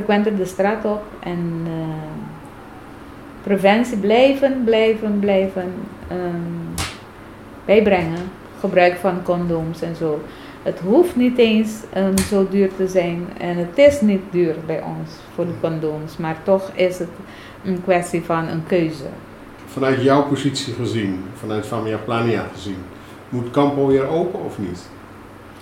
frequenter 0.00 0.36
de 0.36 0.44
straat 0.44 0.84
op 0.84 1.02
en 1.20 1.62
eh, 1.66 1.72
preventie 3.42 3.96
blijven, 3.96 4.64
blijven, 4.64 5.18
blijven 5.18 5.72
ehm, 6.08 6.84
bijbrengen. 7.64 8.30
Gebruik 8.60 8.96
van 8.96 9.22
condooms 9.22 9.82
en 9.82 9.96
zo. 9.96 10.20
Het 10.62 10.80
hoeft 10.80 11.16
niet 11.16 11.38
eens 11.38 11.72
ehm, 11.92 12.16
zo 12.16 12.46
duur 12.50 12.70
te 12.76 12.88
zijn 12.88 13.28
en 13.38 13.56
het 13.56 13.78
is 13.78 14.00
niet 14.00 14.22
duur 14.30 14.54
bij 14.66 14.82
ons 14.82 15.10
voor 15.34 15.46
de 15.46 15.54
condooms, 15.60 16.16
maar 16.16 16.36
toch 16.42 16.70
is 16.74 16.98
het 16.98 17.08
een 17.64 17.82
kwestie 17.82 18.22
van 18.22 18.48
een 18.48 18.66
keuze. 18.66 19.04
vanuit 19.66 20.02
jouw 20.02 20.22
positie 20.22 20.74
gezien, 20.74 21.24
vanuit 21.34 21.66
Famia 21.66 21.96
Plania 21.96 22.46
gezien, 22.52 22.78
moet 23.28 23.50
Campo 23.50 23.86
weer 23.86 24.06
open 24.06 24.44
of 24.44 24.58
niet? 24.58 24.88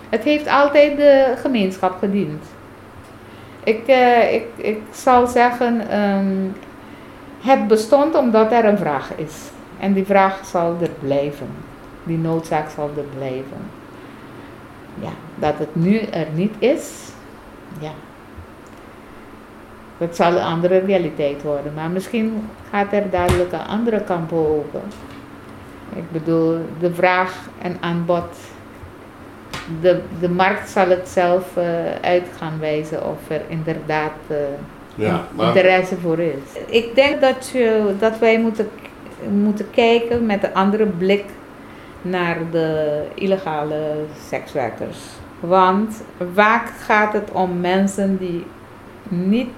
Het 0.08 0.22
heeft 0.22 0.48
altijd 0.48 0.96
de 0.96 1.34
gemeenschap 1.42 1.98
gediend. 1.98 2.44
Ik, 3.68 3.86
eh, 3.86 4.34
ik, 4.34 4.46
ik 4.56 4.80
zal 4.90 5.26
zeggen, 5.26 5.88
ehm, 5.90 6.36
het 7.40 7.66
bestond 7.66 8.14
omdat 8.14 8.52
er 8.52 8.64
een 8.64 8.78
vraag 8.78 9.12
is. 9.16 9.50
En 9.78 9.92
die 9.92 10.04
vraag 10.04 10.44
zal 10.44 10.76
er 10.80 10.90
blijven. 11.00 11.48
Die 12.02 12.18
noodzaak 12.18 12.70
zal 12.70 12.90
er 12.96 13.18
blijven. 13.18 13.70
Ja, 15.00 15.10
dat 15.34 15.58
het 15.58 15.74
nu 15.74 15.98
er 15.98 16.26
niet 16.34 16.54
is, 16.58 17.08
ja. 17.80 17.90
Dat 19.98 20.16
zal 20.16 20.32
een 20.32 20.44
andere 20.44 20.78
realiteit 20.78 21.42
worden. 21.42 21.74
Maar 21.74 21.90
misschien 21.90 22.48
gaat 22.70 22.92
er 22.92 23.10
dadelijk 23.10 23.52
een 23.52 23.66
andere 23.66 24.00
kampen 24.00 24.36
open. 24.36 24.82
Ik 25.94 26.10
bedoel, 26.12 26.58
de 26.78 26.94
vraag 26.94 27.48
en 27.62 27.76
aanbod. 27.80 28.36
De, 29.80 30.00
de 30.20 30.28
markt 30.28 30.70
zal 30.70 30.88
het 30.88 31.08
zelf 31.08 31.56
uh, 31.58 31.64
uit 32.00 32.24
gaan 32.38 32.58
wijzen 32.60 33.06
of 33.06 33.18
er 33.28 33.40
inderdaad 33.48 34.12
uh, 34.30 34.36
ja, 34.94 35.26
maar... 35.36 35.46
interesse 35.46 35.96
voor 35.96 36.18
is. 36.18 36.60
Ik 36.66 36.94
denk 36.94 37.20
dat, 37.20 37.48
je, 37.52 37.94
dat 37.98 38.18
wij 38.18 38.40
moeten, 38.40 38.68
moeten 39.30 39.70
kijken 39.70 40.26
met 40.26 40.44
een 40.44 40.54
andere 40.54 40.86
blik 40.86 41.24
naar 42.02 42.36
de 42.50 43.02
illegale 43.14 44.04
sekswerkers. 44.28 44.98
Want 45.40 46.02
vaak 46.34 46.68
gaat 46.80 47.12
het 47.12 47.30
om 47.32 47.60
mensen 47.60 48.16
die 48.18 48.46
niet 49.08 49.50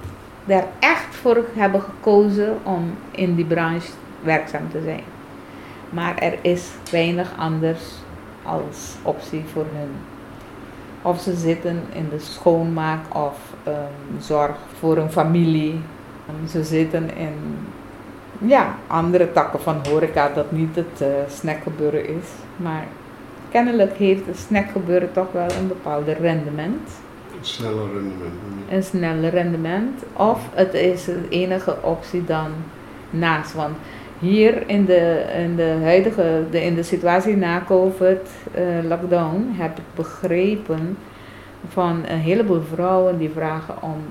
er 0.47 0.65
echt 0.79 1.15
voor 1.15 1.45
hebben 1.55 1.83
gekozen 1.83 2.59
om 2.63 2.95
in 3.11 3.35
die 3.35 3.45
branche 3.45 3.91
werkzaam 4.23 4.71
te 4.71 4.81
zijn. 4.85 5.03
Maar 5.91 6.19
er 6.19 6.39
is 6.41 6.69
weinig 6.91 7.33
anders 7.37 7.83
als 8.51 8.97
optie 9.03 9.45
voor 9.53 9.67
hun. 9.75 9.91
Of 11.03 11.21
ze 11.21 11.35
zitten 11.35 11.83
in 11.93 12.09
de 12.11 12.19
schoonmaak 12.19 13.15
of 13.15 13.39
um, 13.67 14.21
zorg 14.21 14.57
voor 14.79 14.97
een 14.97 15.11
familie. 15.11 15.81
Ze 16.49 16.65
zitten 16.65 17.17
in 17.17 17.35
ja, 18.39 18.75
andere 18.87 19.33
takken 19.33 19.61
van 19.61 19.81
horeca 19.89 20.31
dat 20.35 20.53
niet 20.53 20.77
het 20.77 21.01
uh, 21.03 21.09
snackgebeuren 21.29 22.09
is. 22.09 22.27
Maar 22.57 22.87
kennelijk 23.51 23.97
heeft 23.97 24.27
het 24.27 24.39
snackgebeuren 24.39 25.13
toch 25.13 25.33
wel 25.33 25.51
een 25.61 25.69
bepaald 25.69 26.07
rendement. 26.07 26.91
Een 27.39 27.47
sneller 27.47 27.93
rendement. 27.93 28.71
Een 28.71 28.83
sneller 28.83 29.31
rendement. 29.31 30.03
Of 30.13 30.41
het 30.55 30.75
is 30.75 31.05
de 31.05 31.27
enige 31.29 31.77
optie 31.83 32.25
dan 32.25 32.51
naast. 33.11 33.53
Want 33.53 33.77
hier 34.21 34.69
in 34.69 34.85
de, 34.85 35.25
in 35.45 35.57
de 35.57 35.79
huidige, 35.83 36.45
de, 36.51 36.65
in 36.65 36.75
de 36.75 36.83
situatie 36.83 37.37
na 37.37 37.63
COVID 37.67 38.31
uh, 38.59 38.89
lockdown, 38.89 39.53
heb 39.57 39.79
ik 39.79 39.85
begrepen 39.95 40.97
van 41.69 42.03
een 42.07 42.19
heleboel 42.19 42.63
vrouwen 42.63 43.19
die 43.19 43.31
vragen 43.31 43.83
om, 43.83 44.05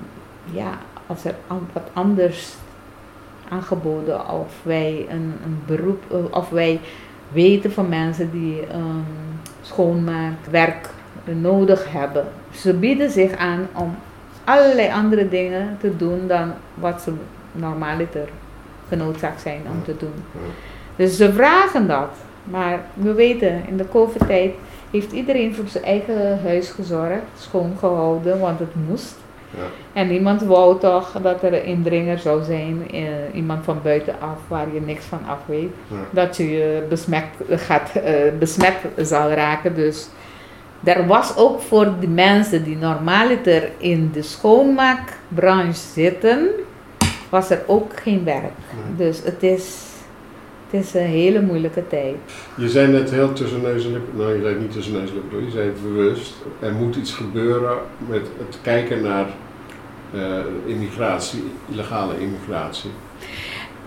ja, 0.52 0.78
als 1.06 1.24
er 1.24 1.34
wat 1.72 1.90
anders 1.92 2.54
aangeboden 3.48 4.30
of 4.30 4.60
wij 4.62 5.06
een, 5.08 5.34
een 5.44 5.62
beroep, 5.66 6.02
eh, 6.10 6.18
of 6.38 6.48
wij 6.48 6.80
weten 7.32 7.72
van 7.72 7.88
mensen 7.88 8.30
die 8.30 8.60
um, 8.74 9.04
schoonmaakwerk 9.62 10.88
nodig 11.24 11.92
hebben. 11.92 12.24
Ze 12.50 12.74
bieden 12.74 13.10
zich 13.10 13.36
aan 13.36 13.68
om 13.74 13.94
allerlei 14.44 14.92
andere 14.92 15.28
dingen 15.28 15.76
te 15.80 15.96
doen 15.96 16.26
dan 16.26 16.52
wat 16.74 17.02
ze 17.02 17.12
normaliter 17.52 18.28
genoodzaakt 18.90 19.40
zijn 19.40 19.60
om 19.70 19.84
te 19.84 19.94
doen. 19.98 20.24
Dus 20.96 21.16
ze 21.16 21.32
vragen 21.32 21.86
dat. 21.86 22.10
Maar 22.44 22.80
we 22.94 23.12
weten, 23.12 23.62
in 23.66 23.76
de 23.76 23.88
COVID-tijd 23.88 24.52
heeft 24.90 25.12
iedereen 25.12 25.54
voor 25.54 25.68
zijn 25.68 25.84
eigen 25.84 26.40
huis 26.42 26.70
gezorgd, 26.70 27.22
schoongehouden, 27.38 28.40
want 28.40 28.58
het 28.58 28.74
moest. 28.88 29.16
Ja. 29.50 30.00
En 30.00 30.08
niemand 30.08 30.42
wou 30.42 30.80
toch 30.80 31.12
dat 31.22 31.42
er 31.42 31.54
een 31.54 31.64
indringer 31.64 32.18
zou 32.18 32.44
zijn, 32.44 32.90
eh, 32.92 33.02
iemand 33.34 33.64
van 33.64 33.80
buitenaf 33.82 34.38
waar 34.48 34.66
je 34.74 34.80
niks 34.80 35.04
van 35.04 35.20
af 35.26 35.38
weet, 35.46 35.70
dat 36.10 36.36
je 36.36 36.50
je 36.50 36.86
besmet, 36.88 37.24
gaat, 37.48 37.90
uh, 37.96 38.02
besmet 38.38 38.74
zal 38.96 39.30
raken. 39.30 39.74
Dus 39.74 40.08
er 40.84 41.06
was 41.06 41.36
ook 41.36 41.60
voor 41.60 41.92
de 42.00 42.08
mensen 42.08 42.64
die 42.64 42.76
normaliter 42.76 43.70
in 43.76 44.10
de 44.12 44.22
schoonmaakbranche 44.22 45.80
zitten, 45.92 46.48
was 47.30 47.50
er 47.50 47.62
ook 47.66 48.00
geen 48.00 48.24
werk. 48.24 48.52
Dus 48.96 49.22
het 49.24 49.42
is, 49.42 49.86
het 50.70 50.80
is 50.80 50.94
een 50.94 51.06
hele 51.06 51.42
moeilijke 51.42 51.86
tijd. 51.88 52.16
Je 52.56 52.68
zei 52.68 52.92
net 52.92 53.10
heel 53.10 53.32
tussen 53.32 53.62
neus 53.62 53.84
en 53.84 53.92
lippen, 53.92 54.16
nou 54.16 54.34
je 54.34 54.42
zei 54.42 54.58
niet 54.58 54.72
tussen 54.72 54.92
neus 54.92 55.08
en 55.08 55.14
lippen, 55.14 55.44
je 55.44 55.50
zei 55.50 55.72
bewust. 55.82 56.34
Er 56.60 56.72
moet 56.72 56.96
iets 56.96 57.12
gebeuren 57.12 57.78
met 58.08 58.22
het 58.38 58.58
kijken 58.62 59.02
naar 59.02 59.26
uh, 60.14 60.38
immigratie, 60.66 61.42
illegale 61.70 62.20
immigratie. 62.20 62.90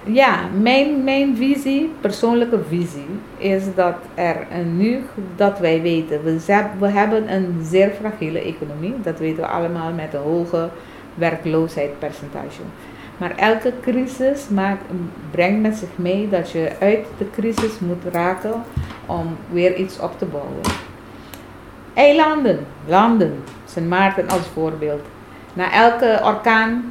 Ja, 0.05 0.49
mijn, 0.61 1.03
mijn 1.03 1.37
visie, 1.37 1.91
persoonlijke 2.01 2.59
visie, 2.69 3.07
is 3.37 3.63
dat 3.75 3.95
er 4.15 4.47
nu, 4.75 4.99
dat 5.35 5.59
wij 5.59 5.81
weten, 5.81 6.23
we, 6.23 6.63
we 6.79 6.87
hebben 6.87 7.33
een 7.33 7.59
zeer 7.61 7.91
fragiele 7.99 8.39
economie, 8.39 8.93
dat 9.03 9.19
weten 9.19 9.43
we 9.43 9.47
allemaal 9.47 9.93
met 9.93 10.13
een 10.13 10.21
hoge 10.21 10.69
werkloosheidspercentage. 11.15 12.61
Maar 13.17 13.35
elke 13.35 13.73
crisis 13.81 14.49
maakt, 14.49 14.83
brengt 15.31 15.61
met 15.61 15.75
zich 15.75 15.89
mee 15.95 16.29
dat 16.29 16.51
je 16.51 16.71
uit 16.79 17.05
de 17.17 17.29
crisis 17.31 17.79
moet 17.79 18.03
raken 18.13 18.63
om 19.05 19.37
weer 19.51 19.75
iets 19.75 19.99
op 19.99 20.17
te 20.17 20.25
bouwen. 20.25 20.61
Eilanden, 21.93 22.59
landen, 22.85 23.43
Sint 23.65 23.89
Maarten 23.89 24.29
als 24.29 24.47
voorbeeld. 24.53 25.01
Na 25.53 25.71
elke 25.71 26.19
orkaan, 26.23 26.87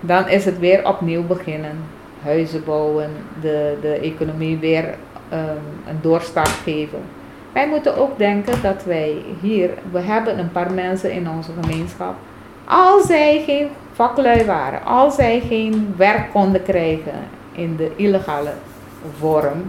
dan 0.00 0.28
is 0.28 0.44
het 0.44 0.58
weer 0.58 0.88
opnieuw 0.88 1.26
beginnen. 1.26 1.78
Huizen 2.22 2.64
bouwen, 2.64 3.10
de, 3.40 3.76
de 3.80 3.92
economie 3.92 4.58
weer 4.58 4.84
um, 5.32 5.38
een 5.88 5.98
doorstart 6.00 6.48
geven. 6.48 6.98
Wij 7.52 7.68
moeten 7.68 7.96
ook 7.96 8.18
denken 8.18 8.62
dat 8.62 8.84
wij 8.84 9.16
hier, 9.40 9.70
we 9.90 10.00
hebben 10.00 10.38
een 10.38 10.52
paar 10.52 10.72
mensen 10.72 11.12
in 11.12 11.28
onze 11.28 11.50
gemeenschap. 11.60 12.14
Als 12.64 13.06
zij 13.06 13.42
geen 13.46 13.68
vaklui 13.98 14.44
waren, 14.44 14.84
als 14.84 15.14
zij 15.14 15.40
geen 15.40 15.94
werk 15.96 16.30
konden 16.32 16.62
krijgen 16.62 17.18
in 17.52 17.76
de 17.76 17.90
illegale 17.96 18.52
vorm, 19.18 19.62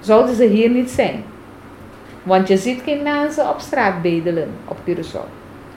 zouden 0.00 0.34
ze 0.34 0.44
hier 0.44 0.70
niet 0.70 0.90
zijn. 0.90 1.24
Want 2.22 2.48
je 2.48 2.56
ziet 2.56 2.82
geen 2.84 3.02
mensen 3.02 3.48
op 3.48 3.60
straat 3.60 4.02
bedelen 4.02 4.48
op 4.64 4.76
Curaçao. 4.88 5.28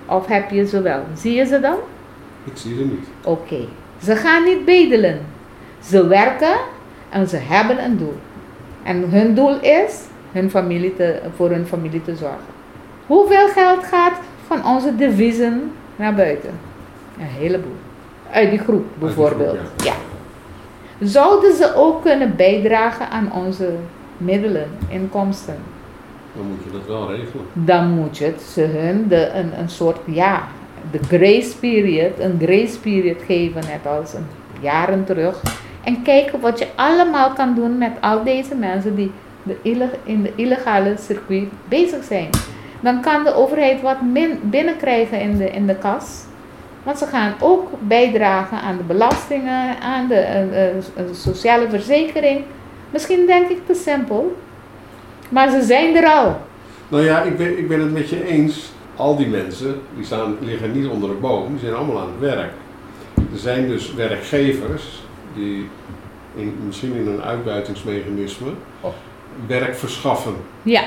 Of 0.06 0.28
heb 0.28 0.50
je 0.50 0.68
ze 0.68 0.82
wel? 0.82 1.04
Zie 1.14 1.34
je 1.34 1.46
ze 1.46 1.60
dan? 1.60 1.78
Ik 2.44 2.58
zie 2.58 2.76
ze 2.76 2.84
niet. 2.84 3.08
Oké. 3.24 3.68
Ze 4.04 4.16
gaan 4.16 4.44
niet 4.44 4.66
bedelen. 4.66 5.20
Ze 5.84 6.08
werken 6.08 6.58
en 7.10 7.28
ze 7.28 7.38
hebben 7.38 7.84
een 7.84 7.98
doel. 7.98 8.18
En 8.84 9.10
hun 9.10 9.36
doel 9.36 9.60
is 9.60 10.02
hun 10.32 10.50
familie 10.50 10.96
te, 10.96 11.22
voor 11.36 11.50
hun 11.50 11.66
familie 11.66 12.02
te 12.02 12.16
zorgen. 12.16 12.54
Hoeveel 13.06 13.48
geld 13.48 13.84
gaat 13.84 14.18
van 14.48 14.66
onze 14.66 14.96
deviezen 14.96 15.72
naar 15.96 16.16
buiten? 16.16 16.69
Een 17.20 17.26
heleboel. 17.26 17.76
Uit 18.32 18.50
die 18.50 18.60
groep 18.60 18.86
bijvoorbeeld. 19.00 19.58
ja. 19.84 19.94
Zouden 21.00 21.54
ze 21.54 21.76
ook 21.76 22.02
kunnen 22.02 22.36
bijdragen 22.36 23.10
aan 23.10 23.32
onze 23.34 23.72
middelen, 24.18 24.68
inkomsten? 24.90 25.58
Dan 26.34 26.46
moet 26.48 26.64
je 26.64 26.72
dat 26.72 26.86
wel 26.88 27.12
regelen. 27.12 27.46
Dan 27.54 27.90
moet 27.90 28.18
je 28.18 28.26
het 28.26 28.42
ze 28.42 28.62
hun 28.62 29.08
de, 29.08 29.30
een, 29.30 29.60
een 29.60 29.70
soort, 29.70 30.00
ja, 30.06 30.48
de 30.92 31.00
grace 31.04 31.58
period, 31.60 32.20
een 32.20 32.40
grace 32.42 32.80
period 32.80 33.22
geven, 33.26 33.62
net 33.68 33.94
als 34.00 34.14
een 34.14 34.26
jaren 34.62 35.06
terug. 35.06 35.42
En 35.84 36.02
kijken 36.02 36.40
wat 36.40 36.60
je 36.60 36.68
allemaal 36.76 37.34
kan 37.34 37.56
doen 37.56 37.78
met 37.78 37.92
al 38.02 38.24
deze 38.24 38.56
mensen 38.56 38.96
die 38.96 39.12
de 39.44 39.58
in 40.04 40.24
de 40.24 40.32
illegale 40.36 40.96
circuit 40.98 41.48
bezig 41.68 42.04
zijn. 42.04 42.30
Dan 42.80 43.02
kan 43.02 43.24
de 43.24 43.34
overheid 43.34 43.82
wat 43.82 44.02
min 44.02 44.40
binnenkrijgen 44.44 45.22
in 45.22 45.38
de, 45.38 45.50
in 45.50 45.68
de 45.68 45.76
kas. 45.76 46.24
Want 46.90 47.02
ze 47.02 47.08
gaan 47.08 47.36
ook 47.40 47.70
bijdragen 47.80 48.62
aan 48.62 48.78
de 48.78 48.84
belastingen, 48.84 49.80
aan 49.80 50.08
de, 50.08 50.82
uh, 50.98 51.04
sociale 51.14 51.70
verzekering. 51.70 52.44
Misschien 52.90 53.26
denk 53.26 53.50
ik 53.50 53.66
te 53.66 53.74
simpel, 53.74 54.38
maar 55.30 55.50
ze 55.50 55.62
zijn 55.62 55.96
er 55.96 56.06
al. 56.06 56.42
Nou 56.88 57.04
ja, 57.04 57.22
ik 57.22 57.38
ben, 57.38 57.58
ik 57.58 57.68
ben 57.68 57.80
het 57.80 57.92
met 57.94 58.10
je 58.10 58.28
eens. 58.28 58.72
Al 58.96 59.18
die 59.18 59.28
mensen, 59.28 59.82
die 59.96 60.06
staan, 60.06 60.38
liggen 60.40 60.72
niet 60.72 60.88
onder 60.88 61.10
de 61.10 61.16
boom, 61.16 61.48
die 61.52 61.60
zijn 61.60 61.74
allemaal 61.74 62.00
aan 62.00 62.12
het 62.12 62.20
werk. 62.20 62.52
Er 63.16 63.40
zijn 63.40 63.68
dus 63.68 63.94
werkgevers 63.94 65.04
die 65.36 65.70
in, 66.36 66.58
misschien 66.66 66.96
in 66.96 67.08
een 67.08 67.22
uitbuitingsmechanisme 67.22 68.50
oh. 68.82 68.94
werk 69.48 69.76
verschaffen. 69.76 70.36
Ja. 70.62 70.84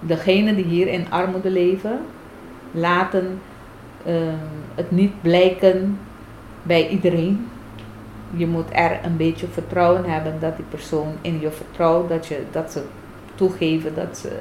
Degenen 0.00 0.56
die 0.56 0.64
hier 0.64 0.86
in 0.86 1.10
armoede 1.10 1.50
leven, 1.50 1.98
laten 2.70 3.40
uh, 4.06 4.14
het 4.74 4.90
niet 4.90 5.22
blijken 5.22 5.98
bij 6.62 6.88
iedereen. 6.88 7.48
Je 8.36 8.46
moet 8.46 8.68
er 8.72 8.98
een 9.04 9.16
beetje 9.16 9.46
vertrouwen 9.46 10.04
hebben 10.04 10.40
dat 10.40 10.56
die 10.56 10.64
persoon 10.68 11.12
in 11.20 11.40
je 11.40 11.50
vertrouwt, 11.50 12.08
dat, 12.08 12.26
je, 12.26 12.42
dat 12.50 12.72
ze 12.72 12.82
toegeven 13.34 13.94
dat 13.94 14.18
ze. 14.18 14.38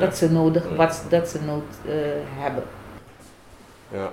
Dat 0.00 0.16
ze 0.16 0.30
nodig, 0.30 0.76
wat 0.76 1.04
dat 1.08 1.28
ze 1.28 1.42
nood 1.42 1.64
uh, 1.86 1.92
hebben. 2.38 2.64
Ja. 3.88 4.10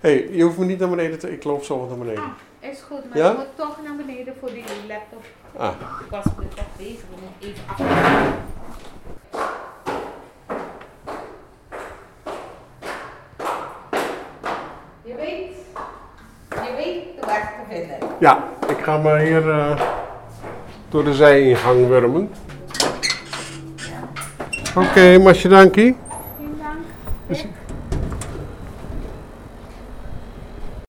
hey, 0.00 0.28
je 0.30 0.42
hoeft 0.42 0.58
me 0.58 0.64
niet 0.64 0.78
naar 0.78 0.88
beneden 0.88 1.18
te, 1.18 1.32
ik 1.32 1.44
loop 1.44 1.64
zo 1.64 1.78
wat 1.78 1.88
naar 1.88 1.98
beneden. 1.98 2.22
Ah, 2.22 2.70
is 2.70 2.80
goed, 2.80 3.08
maar 3.08 3.18
ja? 3.18 3.30
je 3.30 3.36
moet 3.36 3.56
toch 3.56 3.78
naar 3.84 3.96
beneden 3.96 4.34
voor 4.40 4.48
die 4.50 4.64
laptop. 4.88 5.24
Ah. 5.56 5.72
Ik 6.04 6.10
was 6.10 6.24
me 6.24 6.48
toch 6.54 6.64
bezig, 6.76 7.04
moeten 7.10 7.48
even 7.48 7.62
af. 7.66 7.78
Je 15.04 15.14
weet, 15.14 15.54
je 16.50 16.74
weet 16.76 17.20
de 17.20 17.26
weg 17.26 17.40
te 17.40 17.74
vinden. 17.74 18.08
Ja, 18.20 18.48
ik 18.68 18.78
ga 18.84 18.98
maar 18.98 19.18
hier 19.18 19.46
uh, 19.46 19.80
door 20.88 21.04
de 21.04 21.14
zijingang 21.14 21.88
wurmen. 21.88 22.30
Oké, 24.76 24.88
okay, 24.88 25.18
Masje 25.18 25.50
dankie. 25.50 26.07